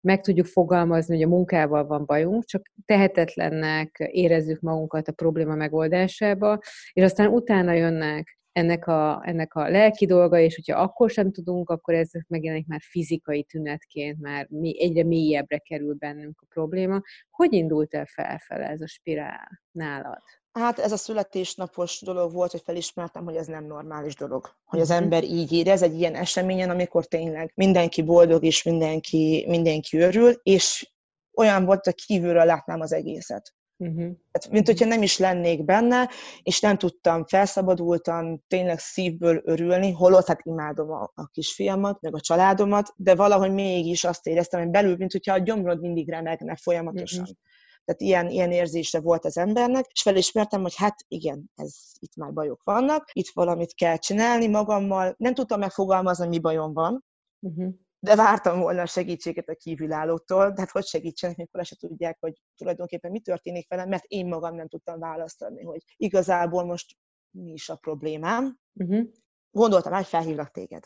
meg 0.00 0.20
tudjuk 0.20 0.46
fogalmazni, 0.46 1.14
hogy 1.14 1.24
a 1.24 1.28
munkával 1.28 1.86
van 1.86 2.04
bajunk, 2.06 2.44
csak 2.44 2.62
tehetetlennek 2.84 4.08
érezzük 4.12 4.60
magunkat 4.60 5.08
a 5.08 5.12
probléma 5.12 5.54
megoldásába, 5.54 6.58
és 6.92 7.02
aztán 7.02 7.28
utána 7.28 7.72
jönnek 7.72 8.37
ennek 8.58 8.86
a, 8.86 9.22
ennek 9.24 9.54
a 9.54 9.68
lelki 9.68 10.06
dolga, 10.06 10.38
és 10.38 10.54
hogyha 10.54 10.80
akkor 10.80 11.10
sem 11.10 11.32
tudunk, 11.32 11.70
akkor 11.70 11.94
ez 11.94 12.10
megjelenik 12.26 12.66
már 12.66 12.80
fizikai 12.82 13.44
tünetként, 13.44 14.20
már 14.20 14.46
mi, 14.50 14.82
egyre 14.82 15.04
mélyebbre 15.04 15.58
kerül 15.58 15.94
bennünk 15.94 16.40
a 16.40 16.46
probléma. 16.48 17.00
Hogy 17.30 17.52
indult 17.52 17.94
el 17.94 18.06
felfele 18.06 18.66
ez 18.68 18.80
a 18.80 18.86
spirál 18.86 19.62
nálad? 19.70 20.22
Hát 20.52 20.78
ez 20.78 20.92
a 20.92 20.96
születésnapos 20.96 22.00
dolog 22.00 22.32
volt, 22.32 22.50
hogy 22.50 22.62
felismertem, 22.64 23.24
hogy 23.24 23.36
ez 23.36 23.46
nem 23.46 23.64
normális 23.64 24.14
dolog. 24.14 24.48
Hogy 24.64 24.80
az 24.80 24.88
mhm. 24.88 25.02
ember 25.02 25.24
így 25.24 25.52
érez 25.52 25.82
egy 25.82 25.98
ilyen 25.98 26.14
eseményen, 26.14 26.70
amikor 26.70 27.06
tényleg 27.06 27.52
mindenki 27.54 28.02
boldog 28.02 28.44
és 28.44 28.62
mindenki, 28.62 29.44
mindenki 29.48 29.98
örül, 29.98 30.32
és 30.42 30.92
olyan 31.36 31.64
volt, 31.64 31.84
hogy 31.84 31.94
kívülről 31.94 32.44
látnám 32.44 32.80
az 32.80 32.92
egészet. 32.92 33.54
Uh-huh. 33.80 34.10
Hát, 34.32 34.50
mint 34.50 34.66
hogyha 34.66 34.86
nem 34.86 35.02
is 35.02 35.18
lennék 35.18 35.64
benne, 35.64 36.10
és 36.42 36.60
nem 36.60 36.78
tudtam 36.78 37.26
felszabadultan 37.26 38.44
tényleg 38.48 38.78
szívből 38.78 39.42
örülni, 39.44 39.92
holott 39.92 40.26
hát 40.26 40.40
imádom 40.44 40.90
a, 40.90 41.10
a 41.14 41.26
kisfiamat, 41.26 42.00
meg 42.00 42.14
a 42.14 42.20
családomat, 42.20 42.92
de 42.96 43.14
valahogy 43.14 43.52
mégis 43.52 44.04
azt 44.04 44.26
éreztem, 44.26 44.60
hogy 44.60 44.70
belül, 44.70 44.96
mint 44.96 45.12
hogyha 45.12 45.34
a 45.34 45.38
gyomrod 45.38 45.80
mindig 45.80 46.08
remegne 46.08 46.56
folyamatosan. 46.56 47.20
Uh-huh. 47.20 47.36
Tehát 47.84 48.00
ilyen, 48.00 48.28
ilyen 48.28 48.52
érzése 48.52 49.00
volt 49.00 49.24
az 49.24 49.36
embernek, 49.36 49.84
és 49.92 50.02
felismertem, 50.02 50.62
hogy 50.62 50.76
hát 50.76 51.04
igen, 51.08 51.50
ez 51.54 51.74
itt 51.98 52.16
már 52.16 52.32
bajok 52.32 52.62
vannak, 52.64 53.10
itt 53.12 53.30
valamit 53.34 53.74
kell 53.74 53.96
csinálni 53.96 54.46
magammal. 54.46 55.14
Nem 55.18 55.34
tudtam 55.34 55.58
megfogalmazni, 55.58 56.26
mi 56.26 56.38
bajom 56.38 56.72
van, 56.72 57.04
uh-huh 57.40 57.74
de 58.00 58.16
vártam 58.16 58.60
volna 58.60 58.82
a 58.82 58.86
segítséget 58.86 59.48
a 59.48 59.54
kívülállótól, 59.54 60.50
de 60.50 60.60
hát 60.60 60.70
hogy 60.70 60.86
segítsenek, 60.86 61.36
mikor 61.36 61.64
se 61.64 61.76
tudják, 61.76 62.16
hogy 62.20 62.42
tulajdonképpen 62.56 63.10
mi 63.10 63.20
történik 63.20 63.68
velem, 63.68 63.88
mert 63.88 64.04
én 64.04 64.26
magam 64.26 64.54
nem 64.54 64.68
tudtam 64.68 64.98
választani, 64.98 65.62
hogy 65.62 65.82
igazából 65.96 66.64
most 66.64 66.96
mi 67.30 67.52
is 67.52 67.68
a 67.68 67.76
problémám. 67.76 68.58
Uh-huh. 68.74 69.06
Gondoltam, 69.50 69.92
hogy 69.92 70.06
felhívlak 70.06 70.50
téged. 70.50 70.84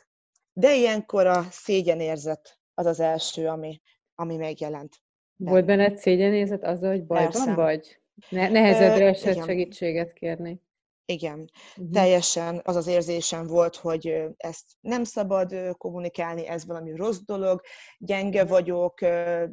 De 0.53 0.75
ilyenkor 0.75 1.27
a 1.27 1.43
szégyenérzet 1.43 2.61
az 2.75 2.87
az 2.87 3.01
első, 3.01 3.49
ami, 3.49 3.81
ami 4.15 4.37
megjelent. 4.37 4.97
Volt 5.37 5.65
benned 5.65 5.97
szégyenérzet 5.97 6.65
azzal, 6.65 6.91
hogy 6.91 7.07
bajban 7.07 7.31
Persze. 7.31 7.55
vagy? 7.55 8.01
Ne- 8.29 8.49
nehezebbre 8.49 9.07
esett 9.07 9.45
segítséget 9.45 10.13
kérni. 10.13 10.61
Igen, 11.05 11.51
uh-huh. 11.77 11.93
teljesen 11.93 12.61
az 12.65 12.77
az 12.77 12.87
érzésem 12.87 13.47
volt, 13.47 13.77
hogy 13.77 14.25
ezt 14.37 14.65
nem 14.81 15.05
szabad 15.05 15.77
kommunikálni, 15.79 16.47
ez 16.47 16.67
valami 16.67 16.97
rossz 16.97 17.19
dolog, 17.25 17.61
gyenge 17.99 18.45
vagyok, 18.45 18.99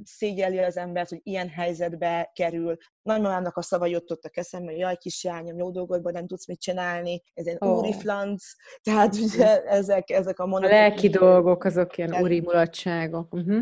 szégyeli 0.03 0.57
az 0.57 0.77
embert, 0.77 1.09
hogy 1.09 1.19
ilyen 1.23 1.49
helyzetbe 1.49 2.31
kerül. 2.33 2.77
Nagymamámnak 3.01 3.57
a 3.57 3.61
szava 3.61 3.85
jött 3.85 4.11
ott 4.11 4.23
a 4.23 4.29
kezembe, 4.29 4.71
hogy 4.71 4.79
jaj, 4.79 4.95
kislányom, 4.95 5.57
jó 5.57 5.71
dolgodban 5.71 6.13
nem 6.13 6.27
tudsz 6.27 6.47
mit 6.47 6.59
csinálni, 6.61 7.23
ez 7.33 7.45
egy 7.45 7.57
oh. 7.59 7.77
úri 7.77 7.93
flanc, 7.93 8.43
tehát 8.81 9.15
ugye 9.15 9.63
ezek, 9.63 10.09
ezek 10.09 10.39
a 10.39 10.45
mondatok. 10.45 10.75
A 10.75 10.79
lelki 10.79 11.09
dolgok, 11.09 11.63
azok 11.63 11.97
ilyen 11.97 12.21
úri 12.21 12.39
mulatságok. 12.39 13.33
Uh-huh. 13.33 13.61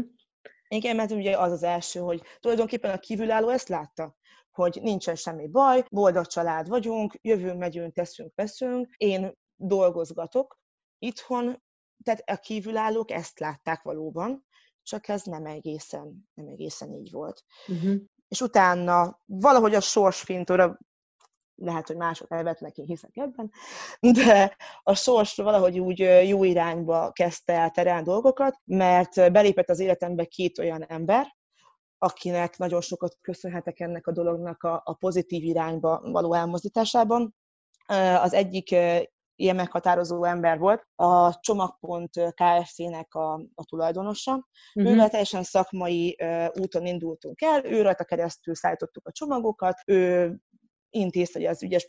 Igen, 0.67 0.95
mert 0.95 1.11
ugye 1.11 1.37
az 1.37 1.51
az 1.51 1.63
első, 1.63 1.99
hogy 1.99 2.21
tulajdonképpen 2.39 2.91
a 2.91 2.97
kívülálló 2.97 3.49
ezt 3.49 3.69
látta 3.69 4.16
hogy 4.57 4.79
nincsen 4.81 5.15
semmi 5.15 5.47
baj, 5.47 5.85
boldog 5.89 6.25
család 6.25 6.67
vagyunk, 6.67 7.19
jövünk, 7.21 7.59
megyünk, 7.59 7.93
teszünk, 7.93 8.31
veszünk, 8.35 8.93
én 8.97 9.33
dolgozgatok 9.55 10.59
itthon, 10.99 11.61
tehát 12.03 12.23
a 12.25 12.35
kívülállók 12.35 13.11
ezt 13.11 13.39
látták 13.39 13.81
valóban, 13.81 14.45
csak 14.83 15.07
ez 15.07 15.23
nem 15.23 15.45
egészen, 15.45 16.29
nem 16.33 16.47
egészen 16.47 16.91
így 16.91 17.11
volt. 17.11 17.43
Uh-huh. 17.67 17.95
És 18.27 18.41
utána 18.41 19.21
valahogy 19.25 19.75
a 19.75 19.81
sorsfintora 19.81 20.77
lehet, 21.55 21.87
hogy 21.87 21.95
mások 21.95 22.31
elvetnek, 22.31 22.77
én 22.77 22.85
hiszek 22.85 23.17
ebben, 23.17 23.51
de 23.99 24.55
a 24.83 24.95
sors 24.95 25.35
valahogy 25.35 25.79
úgy 25.79 25.99
jó 26.27 26.43
irányba 26.43 27.11
kezdte 27.11 27.53
el 27.53 27.69
terelni 27.69 28.03
dolgokat, 28.03 28.61
mert 28.65 29.31
belépett 29.31 29.69
az 29.69 29.79
életembe 29.79 30.25
két 30.25 30.59
olyan 30.59 30.83
ember, 30.83 31.36
akinek 31.97 32.57
nagyon 32.57 32.81
sokat 32.81 33.17
köszönhetek 33.21 33.79
ennek 33.79 34.07
a 34.07 34.11
dolognak 34.11 34.63
a, 34.63 34.81
a 34.85 34.93
pozitív 34.93 35.43
irányba 35.43 35.99
való 36.11 36.33
elmozdításában. 36.33 37.35
Az 38.21 38.33
egyik 38.33 38.75
ilyen 39.35 39.55
meghatározó 39.55 40.23
ember 40.23 40.57
volt, 40.57 40.87
a 40.95 41.39
Csomagpont 41.39 42.11
Kft-nek 42.13 43.13
a, 43.13 43.33
a 43.33 43.65
tulajdonosa. 43.65 44.47
Uh-huh. 44.73 44.93
Ővel 44.93 45.09
teljesen 45.09 45.43
szakmai 45.43 46.17
uh, 46.19 46.47
úton 46.59 46.85
indultunk 46.85 47.41
el, 47.41 47.65
ő 47.65 47.81
rajta 47.81 48.03
keresztül 48.03 48.55
szállítottuk 48.55 49.07
a 49.07 49.11
csomagokat, 49.11 49.81
ő 49.85 50.35
intézte 50.89 51.49
az 51.49 51.63
ügyes 51.63 51.87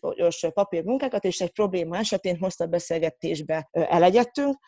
papírmunkákat, 0.55 1.25
és 1.25 1.41
egy 1.41 1.53
probléma 1.53 1.97
esetén 1.97 2.39
hosszabb 2.39 2.71
beszélgetésbe 2.71 3.69
elegyedtünk, 3.71 4.59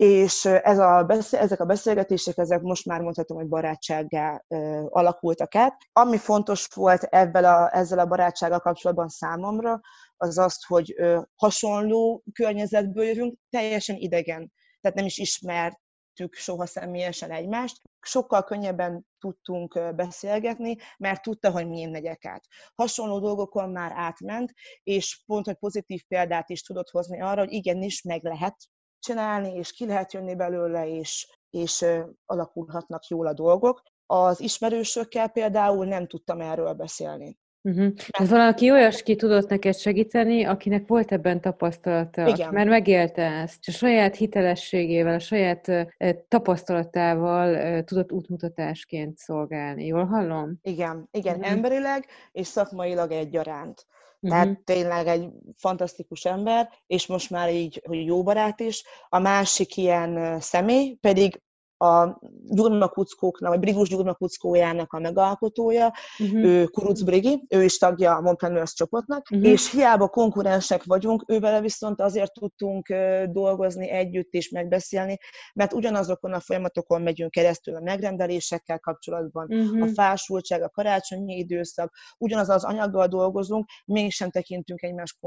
és 0.00 0.44
ez 0.44 0.78
a, 0.78 1.06
ezek 1.30 1.60
a 1.60 1.64
beszélgetések, 1.64 2.38
ezek 2.38 2.60
most 2.60 2.86
már 2.86 3.00
mondhatom, 3.00 3.36
hogy 3.36 3.48
barátsággá 3.48 4.42
alakultak 4.88 5.54
át. 5.54 5.76
Ami 5.92 6.16
fontos 6.16 6.66
volt 6.74 7.02
ebben 7.02 7.44
a, 7.44 7.76
ezzel 7.76 7.98
a 7.98 8.06
barátsággal 8.06 8.58
kapcsolatban 8.58 9.08
számomra, 9.08 9.80
az 10.16 10.38
azt, 10.38 10.64
hogy 10.66 10.94
hasonló 11.36 12.22
környezetből 12.32 13.04
jövünk, 13.04 13.38
teljesen 13.50 13.96
idegen, 13.96 14.52
tehát 14.80 14.96
nem 14.96 15.06
is 15.06 15.18
ismertük 15.18 16.34
soha 16.34 16.66
személyesen 16.66 17.30
egymást. 17.30 17.80
Sokkal 18.00 18.44
könnyebben 18.44 19.06
tudtunk 19.18 19.94
beszélgetni, 19.94 20.76
mert 20.98 21.22
tudta, 21.22 21.50
hogy 21.50 21.68
milyen 21.68 21.90
megyek 21.90 22.24
át. 22.24 22.44
Hasonló 22.74 23.18
dolgokon 23.18 23.70
már 23.70 23.92
átment, 23.94 24.52
és 24.82 25.22
pont, 25.26 25.46
hogy 25.46 25.56
pozitív 25.56 26.02
példát 26.08 26.50
is 26.50 26.62
tudott 26.62 26.90
hozni 26.90 27.20
arra, 27.20 27.40
hogy 27.40 27.52
igenis 27.52 28.02
meg 28.02 28.22
lehet 28.22 28.56
csinálni, 29.00 29.54
és 29.54 29.72
ki 29.72 29.86
lehet 29.86 30.12
jönni 30.12 30.34
belőle, 30.34 30.88
és, 30.88 31.28
és 31.50 31.84
alakulhatnak 32.26 33.06
jól 33.06 33.26
a 33.26 33.32
dolgok. 33.32 33.82
Az 34.06 34.40
ismerősökkel 34.40 35.28
például 35.28 35.86
nem 35.86 36.06
tudtam 36.06 36.40
erről 36.40 36.72
beszélni. 36.72 37.38
Uh-huh. 37.62 37.92
Ez 38.08 38.28
valaki 38.28 38.70
olyas 38.70 39.02
ki 39.02 39.16
tudott 39.16 39.48
neked 39.48 39.76
segíteni, 39.76 40.44
akinek 40.44 40.86
volt 40.86 41.12
ebben 41.12 41.40
tapasztalata, 41.40 42.28
Igen. 42.28 42.52
mert 42.52 42.68
megélte 42.68 43.22
ezt, 43.22 43.58
és 43.60 43.68
a 43.68 43.72
saját 43.72 44.16
hitelességével, 44.16 45.14
a 45.14 45.18
saját 45.18 45.70
tapasztalatával 46.28 47.82
tudott 47.82 48.12
útmutatásként 48.12 49.16
szolgálni. 49.16 49.86
Jól 49.86 50.04
hallom? 50.04 50.58
Igen, 50.62 51.08
igen, 51.10 51.36
uh-huh. 51.36 51.52
emberileg 51.52 52.06
és 52.32 52.46
szakmailag 52.46 53.10
egyaránt. 53.10 53.86
Tehát 54.20 54.46
uh-huh. 54.46 54.64
tényleg 54.64 55.06
egy 55.06 55.28
fantasztikus 55.56 56.24
ember, 56.24 56.70
és 56.86 57.06
most 57.06 57.30
már 57.30 57.52
így, 57.52 57.82
hogy 57.84 58.04
jó 58.06 58.22
barát 58.22 58.60
is. 58.60 58.84
A 59.08 59.18
másik 59.18 59.76
ilyen 59.76 60.40
személy 60.40 60.96
pedig 61.00 61.42
a 61.80 62.20
gyurmakuckóknak, 62.48 63.50
vagy 63.50 63.60
Brigus 63.60 63.88
gyurmakuckójának 63.88 64.92
a 64.92 64.98
megalkotója, 64.98 65.92
uh-huh. 66.18 66.44
ő 66.44 66.64
Kuruc 66.64 67.00
Brigi, 67.00 67.44
ő 67.48 67.64
is 67.64 67.78
tagja 67.78 68.16
a 68.16 68.20
Montpreneurs 68.20 68.72
csoportnak, 68.72 69.26
uh-huh. 69.30 69.48
és 69.48 69.70
hiába 69.70 70.08
konkurensek 70.08 70.84
vagyunk, 70.84 71.24
ővel 71.26 71.60
viszont 71.60 72.00
azért 72.00 72.32
tudtunk 72.32 72.94
dolgozni 73.26 73.88
együtt 73.90 74.32
és 74.32 74.48
megbeszélni, 74.48 75.18
mert 75.54 75.72
ugyanazokon 75.72 76.32
a 76.32 76.40
folyamatokon 76.40 77.02
megyünk 77.02 77.30
keresztül 77.30 77.74
a 77.74 77.80
megrendelésekkel 77.80 78.78
kapcsolatban, 78.78 79.46
uh-huh. 79.48 79.82
a 79.82 79.86
fásultság, 79.86 80.62
a 80.62 80.68
karácsonyi 80.68 81.36
időszak, 81.36 81.94
ugyanaz 82.18 82.48
az 82.48 82.64
anyaggal 82.64 83.06
dolgozunk, 83.06 83.68
mégsem 83.84 84.30
tekintünk 84.30 84.82
egymás 84.82 85.18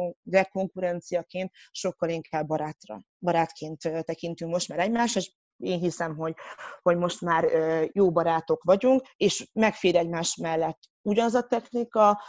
konkurenciaként, 0.51 1.51
sokkal 1.71 2.09
inkább 2.09 2.47
barátra, 2.47 3.01
barátként 3.19 3.79
tekintünk 3.81 4.51
most 4.51 4.69
már 4.69 4.79
egymásra, 4.79 5.19
és 5.19 5.31
én 5.63 5.79
hiszem, 5.79 6.15
hogy, 6.15 6.33
hogy 6.81 6.97
most 6.97 7.21
már 7.21 7.45
jó 7.93 8.11
barátok 8.11 8.63
vagyunk, 8.63 9.01
és 9.17 9.49
megfér 9.53 9.95
egymás 9.95 10.35
mellett 10.35 10.79
ugyanaz 11.03 11.33
a 11.33 11.47
technika, 11.47 12.21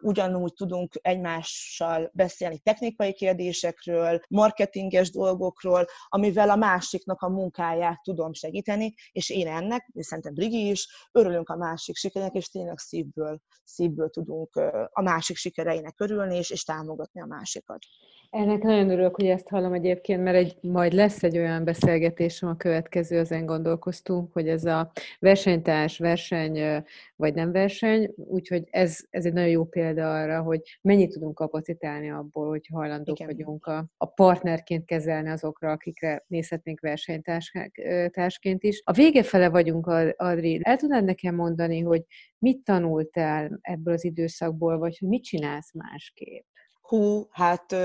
ugyanúgy 0.00 0.52
tudunk 0.52 0.92
egymással 1.02 2.10
beszélni 2.12 2.58
technikai 2.58 3.12
kérdésekről, 3.12 4.20
marketinges 4.28 5.10
dolgokról, 5.10 5.84
amivel 6.08 6.50
a 6.50 6.56
másiknak 6.56 7.22
a 7.22 7.28
munkáját 7.28 8.02
tudom 8.02 8.32
segíteni, 8.32 8.94
és 9.12 9.30
én 9.30 9.48
ennek, 9.48 9.88
és 9.92 10.06
szerintem 10.06 10.34
Brigi 10.34 10.68
is, 10.70 11.08
örülünk 11.12 11.48
a 11.48 11.56
másik 11.56 11.96
sikerének, 11.96 12.34
és 12.34 12.48
tényleg 12.48 12.78
szívből, 12.78 13.40
szívből 13.64 14.10
tudunk 14.10 14.54
a 14.92 15.02
másik 15.02 15.36
sikereinek 15.36 16.00
örülni, 16.00 16.36
és, 16.36 16.50
és 16.50 16.64
támogatni 16.64 17.20
a 17.20 17.26
másikat. 17.26 17.78
Ennek 18.34 18.62
nagyon 18.62 18.90
örülök, 18.90 19.14
hogy 19.14 19.26
ezt 19.26 19.48
hallom 19.48 19.72
egyébként, 19.72 20.22
mert 20.22 20.36
egy, 20.36 20.56
majd 20.60 20.92
lesz 20.92 21.22
egy 21.22 21.38
olyan 21.38 21.64
beszélgetésem 21.64 22.48
a 22.48 22.56
következő, 22.56 23.18
ezen 23.18 23.46
gondolkoztunk, 23.46 24.32
hogy 24.32 24.48
ez 24.48 24.64
a 24.64 24.90
versenytárs, 25.18 25.98
verseny 25.98 26.84
vagy 27.16 27.34
nem 27.34 27.52
verseny, 27.52 28.12
úgyhogy 28.16 28.64
ez, 28.70 28.98
ez 29.10 29.24
egy 29.24 29.32
nagyon 29.32 29.50
jó 29.50 29.64
példa 29.64 30.20
arra, 30.20 30.42
hogy 30.42 30.78
mennyit 30.80 31.12
tudunk 31.12 31.34
kapacitálni 31.34 32.10
abból, 32.10 32.48
hogy 32.48 32.66
hajlandók 32.72 33.18
Igen. 33.18 33.34
vagyunk 33.34 33.66
a, 33.66 33.86
a 33.96 34.06
partnerként 34.06 34.84
kezelni 34.84 35.28
azokra, 35.28 35.70
akikre 35.70 36.24
nézhetnénk 36.26 36.80
versenytársként 36.80 38.62
is. 38.62 38.82
A 38.84 38.92
vége 38.92 39.22
fele 39.22 39.48
vagyunk, 39.48 39.86
Adri. 40.16 40.60
El 40.62 40.76
tudnád 40.76 41.04
nekem 41.04 41.34
mondani, 41.34 41.80
hogy 41.80 42.02
mit 42.38 42.64
tanultál 42.64 43.58
ebből 43.60 43.94
az 43.94 44.04
időszakból, 44.04 44.78
vagy 44.78 44.98
hogy 44.98 45.08
mit 45.08 45.22
csinálsz 45.22 45.72
másképp? 45.72 46.44
Hú, 46.80 47.26
hát 47.30 47.76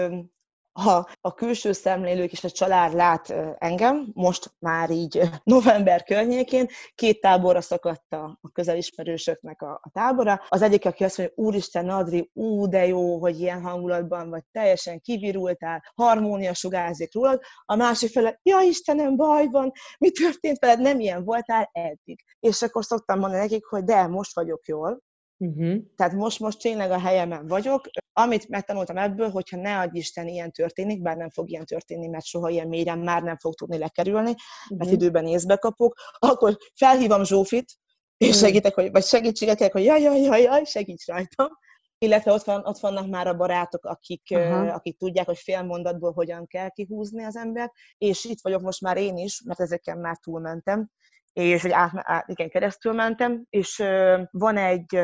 ha 0.80 1.10
a 1.22 1.34
külső 1.34 1.72
szemlélők 1.72 2.32
és 2.32 2.44
a 2.44 2.50
család 2.50 2.94
lát 2.94 3.34
engem, 3.58 4.12
most 4.14 4.52
már 4.60 4.90
így 4.90 5.22
november 5.44 6.04
környékén, 6.04 6.68
két 6.96 7.22
táborra 7.22 7.62
szakadt 7.62 8.14
a 8.14 8.40
közelismerősöknek 8.54 9.62
a, 9.62 9.80
a 9.82 9.90
tábora. 9.94 10.42
Az 10.48 10.62
egyik, 10.62 10.86
aki 10.86 11.04
azt 11.04 11.18
mondja, 11.18 11.36
úristen, 11.38 11.90
Adri, 11.90 12.30
ú, 12.34 12.68
de 12.68 12.86
jó, 12.86 13.20
hogy 13.20 13.40
ilyen 13.40 13.62
hangulatban 13.62 14.30
vagy, 14.30 14.44
teljesen 14.52 15.02
kivirultál, 15.02 15.84
harmónia 15.96 16.54
sugárzik 16.54 17.14
rólad. 17.14 17.42
A 17.66 17.76
másik 17.76 18.12
fele, 18.12 18.40
ja 18.44 18.60
Istenem, 18.60 19.16
baj 19.16 19.48
van, 19.48 19.72
mi 19.98 20.12
történt 20.12 20.60
veled, 20.60 20.80
nem 20.80 21.00
ilyen 21.00 21.24
voltál 21.24 21.70
eddig. 21.72 22.24
És 22.40 22.62
akkor 22.62 22.86
szoktam 22.86 23.20
mondani 23.20 23.42
nekik, 23.42 23.66
hogy 23.66 23.84
de, 23.84 24.08
most 24.08 24.36
vagyok 24.36 24.68
jól, 24.68 25.02
Uh-huh. 25.42 25.78
Tehát 25.96 26.14
most, 26.14 26.40
most 26.40 26.62
tényleg 26.62 26.92
a 26.92 27.00
helyemen 27.00 27.48
vagyok. 27.48 27.90
Amit 28.14 28.48
megtanultam 28.48 28.98
ebből, 28.98 29.30
hogyha 29.30 29.58
ne 29.58 29.80
adj 29.80 29.98
Isten 29.98 30.28
ilyen 30.28 30.52
történik, 30.52 31.02
bár 31.02 31.18
nem 31.18 31.30
fog 31.30 31.50
ilyen 31.50 31.66
történni, 31.66 32.08
mert 32.08 32.26
soha 32.26 32.50
ilyen 32.50 32.68
mélyen 32.68 33.00
már 33.00 33.24
nem 33.24 33.38
fog 33.38 33.54
tudni 33.54 33.78
lekerülni, 33.78 34.30
uh-huh. 34.30 34.78
mert 34.78 34.92
időben 34.92 35.28
észbe 35.28 35.56
kapok, 35.56 35.94
akkor 36.20 36.58
felhívom 36.76 37.24
Zsófit, 37.24 37.76
és 38.18 38.38
segítek, 38.38 38.74
hogy, 38.74 38.92
vagy 38.92 39.04
segítséget 39.04 39.58
kérek, 39.58 39.72
hogy 39.72 39.84
jaj, 39.84 40.02
jaj, 40.02 40.22
jaj, 40.22 40.42
jaj, 40.42 40.64
segíts 40.64 41.08
rajtam. 41.08 41.48
Illetve 41.98 42.32
ott, 42.32 42.44
van, 42.44 42.66
ott 42.66 42.80
vannak 42.80 43.10
már 43.10 43.28
a 43.28 43.36
barátok, 43.36 43.86
akik, 43.86 44.24
uh-huh. 44.30 44.74
akik 44.74 44.98
tudják, 44.98 45.26
hogy 45.26 45.38
fél 45.38 45.64
mondatból 45.64 46.12
hogyan 46.12 46.48
kell 46.48 46.70
kihúzni 46.70 47.24
az 47.24 47.36
embert, 47.36 47.72
és 47.98 48.26
itt 48.26 48.42
vagyok 48.42 48.62
most 48.62 48.82
már 48.82 48.98
én 48.98 49.18
is, 49.18 49.42
mert 49.46 49.60
ezeken 49.60 49.98
már 49.98 50.18
túlmentem, 50.18 50.90
és 51.40 51.62
hogy 51.62 51.72
át, 51.72 51.92
át, 51.94 52.28
igen, 52.28 52.50
keresztül 52.50 52.94
mentem, 52.94 53.46
és 53.50 53.84
van 54.32 54.58
egy 54.58 55.00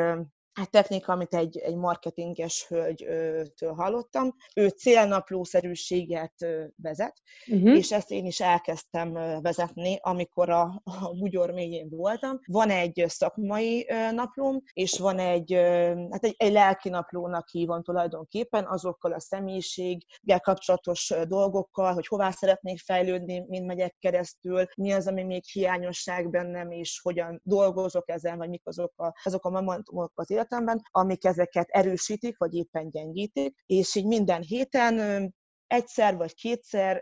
hát 0.56 0.72
technika, 0.72 1.14
amit 1.14 1.34
egy, 1.34 1.58
egy 1.58 1.76
marketinges 1.76 2.66
hölgytől 2.68 3.74
hallottam. 3.74 4.36
Ő 4.56 4.68
célnaplószerűséget 4.68 6.34
vezet, 6.76 7.22
uh-huh. 7.48 7.78
és 7.78 7.92
ezt 7.92 8.12
én 8.12 8.26
is 8.26 8.40
elkezdtem 8.40 9.14
vezetni, 9.42 9.98
amikor 10.02 10.50
a, 10.50 10.82
a 10.84 11.14
bugyor 11.20 11.52
mélyén 11.52 11.90
voltam. 11.90 12.40
Van 12.46 12.70
egy 12.70 13.04
szakmai 13.08 13.88
naplóm, 14.12 14.62
és 14.74 15.00
van 15.00 15.20
egy, 15.20 15.54
hát 16.10 16.24
egy, 16.24 16.36
egy 16.38 16.52
lelki 16.52 16.90
naplónak 16.90 17.50
hívom 17.50 17.84
tulajdonképpen, 17.84 18.66
azokkal 18.68 19.12
a 19.14 19.20
személyiséggel 19.20 20.40
kapcsolatos 20.42 21.14
dolgokkal, 21.28 21.94
hogy 21.94 22.08
hová 22.08 22.32
szeretnék 22.32 22.80
fejlődni, 22.80 23.46
mint 23.48 23.66
megyek 23.66 23.96
keresztül, 24.00 24.66
mi 24.76 24.92
az, 24.92 25.08
ami 25.08 25.24
még 25.24 25.44
hiányosság 25.46 26.30
bennem, 26.30 26.72
és 26.72 27.00
hogyan 27.04 27.42
dolgozok 27.44 28.10
ezen, 28.10 28.38
vagy 28.38 28.50
mik 28.50 28.68
azok 28.68 28.94
a, 28.96 29.14
azok 29.24 29.46
a 29.46 29.50
momentumok 29.50 30.12
az 30.16 30.30
életemben, 30.30 30.44
amik 30.92 31.26
ezeket 31.26 31.70
erősítik, 31.70 32.38
vagy 32.38 32.54
éppen 32.54 32.90
gyengítik, 32.90 33.56
és 33.66 33.96
így 33.96 34.06
minden 34.06 34.42
héten 34.42 35.34
egyszer 35.68 36.18
vagy 36.18 36.36
kétszer 36.36 37.02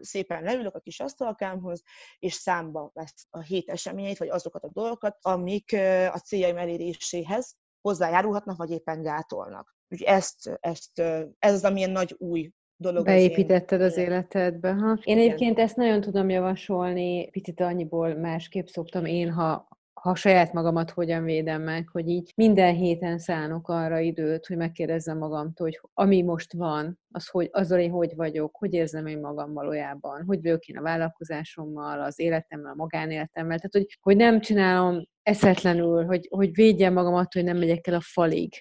szépen 0.00 0.42
leülök 0.42 0.74
a 0.74 0.80
kis 0.80 1.00
asztalkámhoz, 1.00 1.82
és 2.18 2.32
számba 2.32 2.90
vesz 2.94 3.26
a 3.30 3.40
hét 3.40 3.68
eseményeit, 3.68 4.18
vagy 4.18 4.28
azokat 4.28 4.64
a 4.64 4.70
dolgokat, 4.72 5.16
amik 5.20 5.72
a 6.12 6.18
céljaim 6.18 6.56
eléréséhez 6.56 7.56
hozzájárulhatnak, 7.80 8.56
vagy 8.56 8.70
éppen 8.70 9.02
gátolnak. 9.02 9.76
Úgyhogy 9.88 10.08
ezt, 10.08 10.58
ezt, 10.60 10.98
ez 11.38 11.52
az, 11.52 11.64
amilyen 11.64 11.90
nagy 11.90 12.14
új 12.18 12.50
dolog. 12.76 13.04
Beépítetted 13.04 13.80
az, 13.80 13.92
az 13.92 13.96
életedbe. 13.96 14.72
Ha? 14.72 14.90
Én 14.90 15.16
Igen. 15.16 15.18
egyébként 15.18 15.58
ezt 15.58 15.76
nagyon 15.76 16.00
tudom 16.00 16.28
javasolni, 16.28 17.30
picit 17.30 17.60
annyiból 17.60 18.14
másképp 18.14 18.66
szoktam 18.66 19.04
én, 19.04 19.32
ha 19.32 19.67
ha 20.02 20.14
saját 20.14 20.52
magamat 20.52 20.90
hogyan 20.90 21.24
védem 21.24 21.62
meg, 21.62 21.88
hogy 21.92 22.08
így 22.08 22.32
minden 22.36 22.74
héten 22.74 23.18
szánok 23.18 23.68
arra 23.68 23.98
időt, 23.98 24.46
hogy 24.46 24.56
megkérdezzem 24.56 25.18
magamtól, 25.18 25.66
hogy 25.66 25.80
ami 25.94 26.22
most 26.22 26.52
van, 26.52 26.98
az, 27.10 27.28
hogy 27.28 27.48
azzal 27.52 27.78
én 27.78 27.90
hogy 27.90 28.12
vagyok, 28.16 28.56
hogy 28.56 28.72
érzem 28.72 29.06
én 29.06 29.18
magam 29.18 29.52
valójában, 29.52 30.24
hogy 30.26 30.42
vagyok 30.42 30.66
én 30.66 30.76
a 30.76 30.82
vállalkozásommal, 30.82 32.00
az 32.00 32.20
életemmel, 32.20 32.72
a 32.72 32.74
magánéletemmel, 32.74 33.56
tehát 33.56 33.72
hogy, 33.72 33.98
hogy 34.00 34.16
nem 34.16 34.40
csinálom 34.40 35.02
eszetlenül, 35.22 36.04
hogy, 36.04 36.26
hogy 36.30 36.54
védjem 36.54 36.92
magam 36.92 37.14
attól, 37.14 37.42
hogy 37.42 37.44
nem 37.44 37.58
megyek 37.58 37.86
el 37.86 37.94
a 37.94 38.00
falig. 38.02 38.52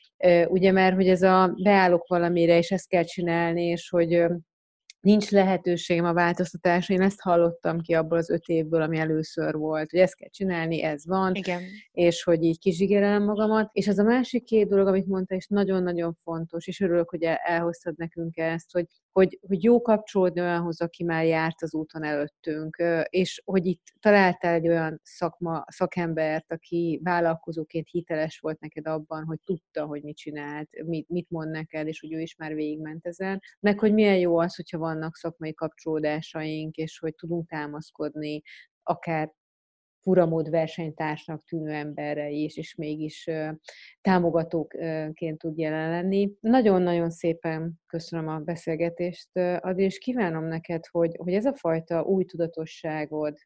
Ugye, 0.47 0.71
mert 0.71 0.95
hogy 0.95 1.07
ez 1.07 1.21
a 1.21 1.53
beállok 1.63 2.07
valamire, 2.07 2.57
és 2.57 2.71
ezt 2.71 2.87
kell 2.87 3.03
csinálni, 3.03 3.63
és 3.63 3.89
hogy 3.89 4.25
nincs 4.99 5.29
lehetőségem 5.29 6.05
a 6.05 6.13
változtatásra. 6.13 6.93
Én 6.93 7.01
ezt 7.01 7.21
hallottam 7.21 7.81
ki 7.81 7.93
abból 7.93 8.17
az 8.17 8.29
öt 8.29 8.45
évből, 8.45 8.81
ami 8.81 8.97
először 8.97 9.55
volt, 9.55 9.91
hogy 9.91 9.99
ezt 9.99 10.15
kell 10.15 10.29
csinálni, 10.29 10.83
ez 10.83 11.05
van, 11.05 11.35
Igen. 11.35 11.61
és 11.91 12.23
hogy 12.23 12.43
így 12.43 12.59
kizsigerelem 12.59 13.23
magamat. 13.23 13.69
És 13.73 13.87
az 13.87 13.99
a 13.99 14.03
másik 14.03 14.43
két 14.43 14.67
dolog, 14.67 14.87
amit 14.87 15.07
mondta, 15.07 15.35
és 15.35 15.47
nagyon-nagyon 15.47 16.17
fontos, 16.23 16.67
és 16.67 16.79
örülök, 16.79 17.09
hogy 17.09 17.23
elhoztad 17.23 17.93
nekünk 17.97 18.37
ezt, 18.37 18.71
hogy 18.71 18.85
hogy, 19.17 19.39
hogy 19.47 19.63
jó 19.63 19.81
kapcsolódni 19.81 20.41
olyanhoz, 20.41 20.81
aki 20.81 21.03
már 21.03 21.25
járt 21.25 21.61
az 21.61 21.73
úton 21.73 22.03
előttünk, 22.03 22.83
és 23.09 23.41
hogy 23.45 23.65
itt 23.65 23.83
találtál 23.99 24.53
egy 24.53 24.67
olyan 24.67 24.99
szakma, 25.03 25.63
szakembert, 25.67 26.51
aki 26.51 26.99
vállalkozóként 27.03 27.87
hiteles 27.89 28.39
volt 28.39 28.59
neked 28.59 28.87
abban, 28.87 29.23
hogy 29.23 29.39
tudta, 29.43 29.85
hogy 29.85 30.01
mit 30.03 30.17
csinált, 30.17 30.69
mit, 30.85 31.09
mit 31.09 31.29
mond 31.29 31.51
neked, 31.51 31.87
és 31.87 31.99
hogy 31.99 32.13
ő 32.13 32.19
is 32.19 32.35
már 32.35 32.53
végigment 32.53 33.05
ezen. 33.05 33.41
Meg, 33.59 33.79
hogy 33.79 33.93
milyen 33.93 34.17
jó 34.17 34.37
az, 34.37 34.55
hogyha 34.55 34.77
vannak 34.77 35.15
szakmai 35.15 35.53
kapcsolódásaink, 35.53 36.75
és 36.75 36.99
hogy 36.99 37.15
tudunk 37.15 37.49
támaszkodni, 37.49 38.41
akár 38.83 39.33
furamód 40.07 40.49
versenytársnak 40.49 41.43
tűnő 41.43 41.71
emberre 41.71 42.29
is, 42.29 42.57
és 42.57 42.75
mégis 42.75 43.29
támogatóként 44.01 45.37
tud 45.37 45.57
jelen 45.57 45.89
lenni. 45.89 46.31
Nagyon-nagyon 46.39 47.09
szépen 47.09 47.73
köszönöm 47.87 48.27
a 48.27 48.39
beszélgetést, 48.39 49.29
Adi, 49.59 49.83
és 49.83 49.97
kívánom 49.97 50.43
neked, 50.43 50.85
hogy, 50.85 51.15
hogy 51.17 51.33
ez 51.33 51.45
a 51.45 51.55
fajta 51.55 52.03
új 52.03 52.25
tudatosságod, 52.25 53.37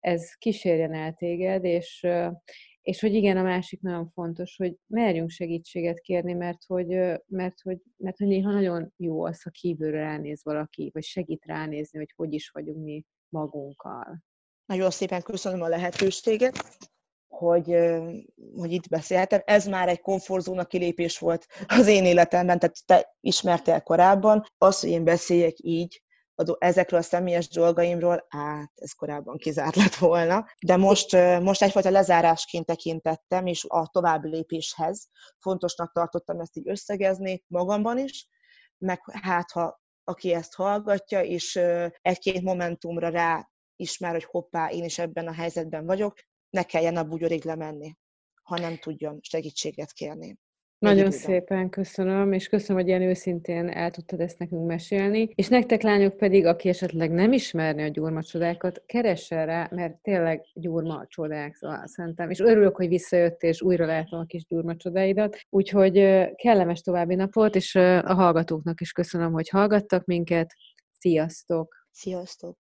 ez 0.00 0.34
kísérjen 0.34 0.94
el 0.94 1.12
téged, 1.12 1.64
és, 1.64 2.06
és 2.82 3.00
hogy 3.00 3.14
igen, 3.14 3.36
a 3.36 3.42
másik 3.42 3.80
nagyon 3.80 4.10
fontos, 4.10 4.56
hogy 4.56 4.76
merjünk 4.86 5.30
segítséget 5.30 6.00
kérni, 6.00 6.32
mert 6.32 6.64
hogy, 6.66 6.86
mert 7.26 7.60
hogy, 7.62 7.78
mert 7.96 8.18
hogy 8.18 8.26
néha 8.26 8.52
nagyon 8.52 8.92
jó 8.96 9.24
az, 9.24 9.42
ha 9.42 9.50
kívülről 9.50 10.00
ránéz 10.00 10.40
valaki, 10.44 10.90
vagy 10.92 11.02
segít 11.02 11.44
ránézni, 11.44 11.98
hogy 11.98 12.12
hogy 12.16 12.32
is 12.32 12.50
vagyunk 12.50 12.84
mi 12.84 13.04
magunkkal. 13.28 14.22
Nagyon 14.66 14.90
szépen 14.90 15.22
köszönöm 15.22 15.62
a 15.62 15.68
lehetőséget, 15.68 16.64
hogy, 17.28 17.76
hogy 18.56 18.72
itt 18.72 18.88
beszélhetem. 18.88 19.40
Ez 19.44 19.66
már 19.66 19.88
egy 19.88 20.00
komfortzóna 20.00 20.64
kilépés 20.64 21.18
volt 21.18 21.46
az 21.66 21.86
én 21.86 22.04
életemben, 22.04 22.58
tehát 22.58 22.76
te 22.86 23.16
ismertél 23.20 23.80
korábban. 23.80 24.44
Az, 24.58 24.80
hogy 24.80 24.90
én 24.90 25.04
beszéljek 25.04 25.54
így, 25.56 26.02
ezekről 26.58 27.00
a 27.00 27.02
személyes 27.02 27.48
dolgaimról, 27.48 28.26
hát 28.28 28.72
ez 28.74 28.92
korábban 28.92 29.36
kizárt 29.36 29.76
lett 29.76 29.94
volna. 29.94 30.46
De 30.66 30.76
most, 30.76 31.12
most 31.40 31.62
egyfajta 31.62 31.90
lezárásként 31.90 32.66
tekintettem, 32.66 33.46
és 33.46 33.64
a 33.68 33.88
további 33.88 34.28
lépéshez 34.28 35.08
fontosnak 35.38 35.92
tartottam 35.92 36.40
ezt 36.40 36.56
így 36.56 36.68
összegezni 36.68 37.44
magamban 37.46 37.98
is, 37.98 38.28
meg 38.78 39.00
hát 39.22 39.50
ha 39.50 39.80
aki 40.04 40.32
ezt 40.32 40.54
hallgatja, 40.54 41.22
és 41.22 41.56
egy-két 42.00 42.42
momentumra 42.42 43.08
rá 43.08 43.50
ismer, 43.82 44.12
hogy 44.12 44.24
hoppá, 44.24 44.68
én 44.68 44.84
is 44.84 44.98
ebben 44.98 45.26
a 45.26 45.32
helyzetben 45.32 45.86
vagyok, 45.86 46.14
ne 46.50 46.62
kelljen 46.62 46.96
a 46.96 47.04
bugyorig 47.04 47.44
lemenni, 47.44 47.96
ha 48.42 48.58
nem 48.58 48.76
tudjon 48.76 49.18
segítséget 49.22 49.92
kérni. 49.92 50.36
Nagyon 50.82 51.10
szépen 51.10 51.68
köszönöm, 51.68 52.32
és 52.32 52.48
köszönöm, 52.48 52.76
hogy 52.76 52.88
ilyen 52.88 53.02
őszintén 53.02 53.68
el 53.68 53.90
tudtad 53.90 54.20
ezt 54.20 54.38
nekünk 54.38 54.66
mesélni. 54.66 55.28
És 55.34 55.48
nektek 55.48 55.82
lányok 55.82 56.16
pedig, 56.16 56.46
aki 56.46 56.68
esetleg 56.68 57.10
nem 57.10 57.32
ismerni 57.32 57.82
a 57.82 57.88
gyurma 57.88 58.22
csodákat, 58.22 58.82
keressen 58.86 59.46
rá, 59.46 59.68
mert 59.70 59.94
tényleg 60.02 60.44
gyurma 60.54 61.04
csodák, 61.08 61.54
szóval 61.54 61.86
szerintem. 61.86 62.30
És 62.30 62.40
örülök, 62.40 62.76
hogy 62.76 62.88
visszajött, 62.88 63.42
és 63.42 63.62
újra 63.62 63.86
látom 63.86 64.20
a 64.20 64.24
kis 64.24 64.46
gyurma 64.46 64.76
csodáidat. 64.76 65.36
Úgyhogy 65.50 65.94
kellemes 66.34 66.80
további 66.80 67.14
napot, 67.14 67.54
és 67.54 67.74
a 67.74 68.14
hallgatóknak 68.14 68.80
is 68.80 68.92
köszönöm, 68.92 69.32
hogy 69.32 69.48
hallgattak 69.48 70.04
minket. 70.04 70.54
Sziasztok! 70.98 71.86
Sziasztok! 71.90 72.61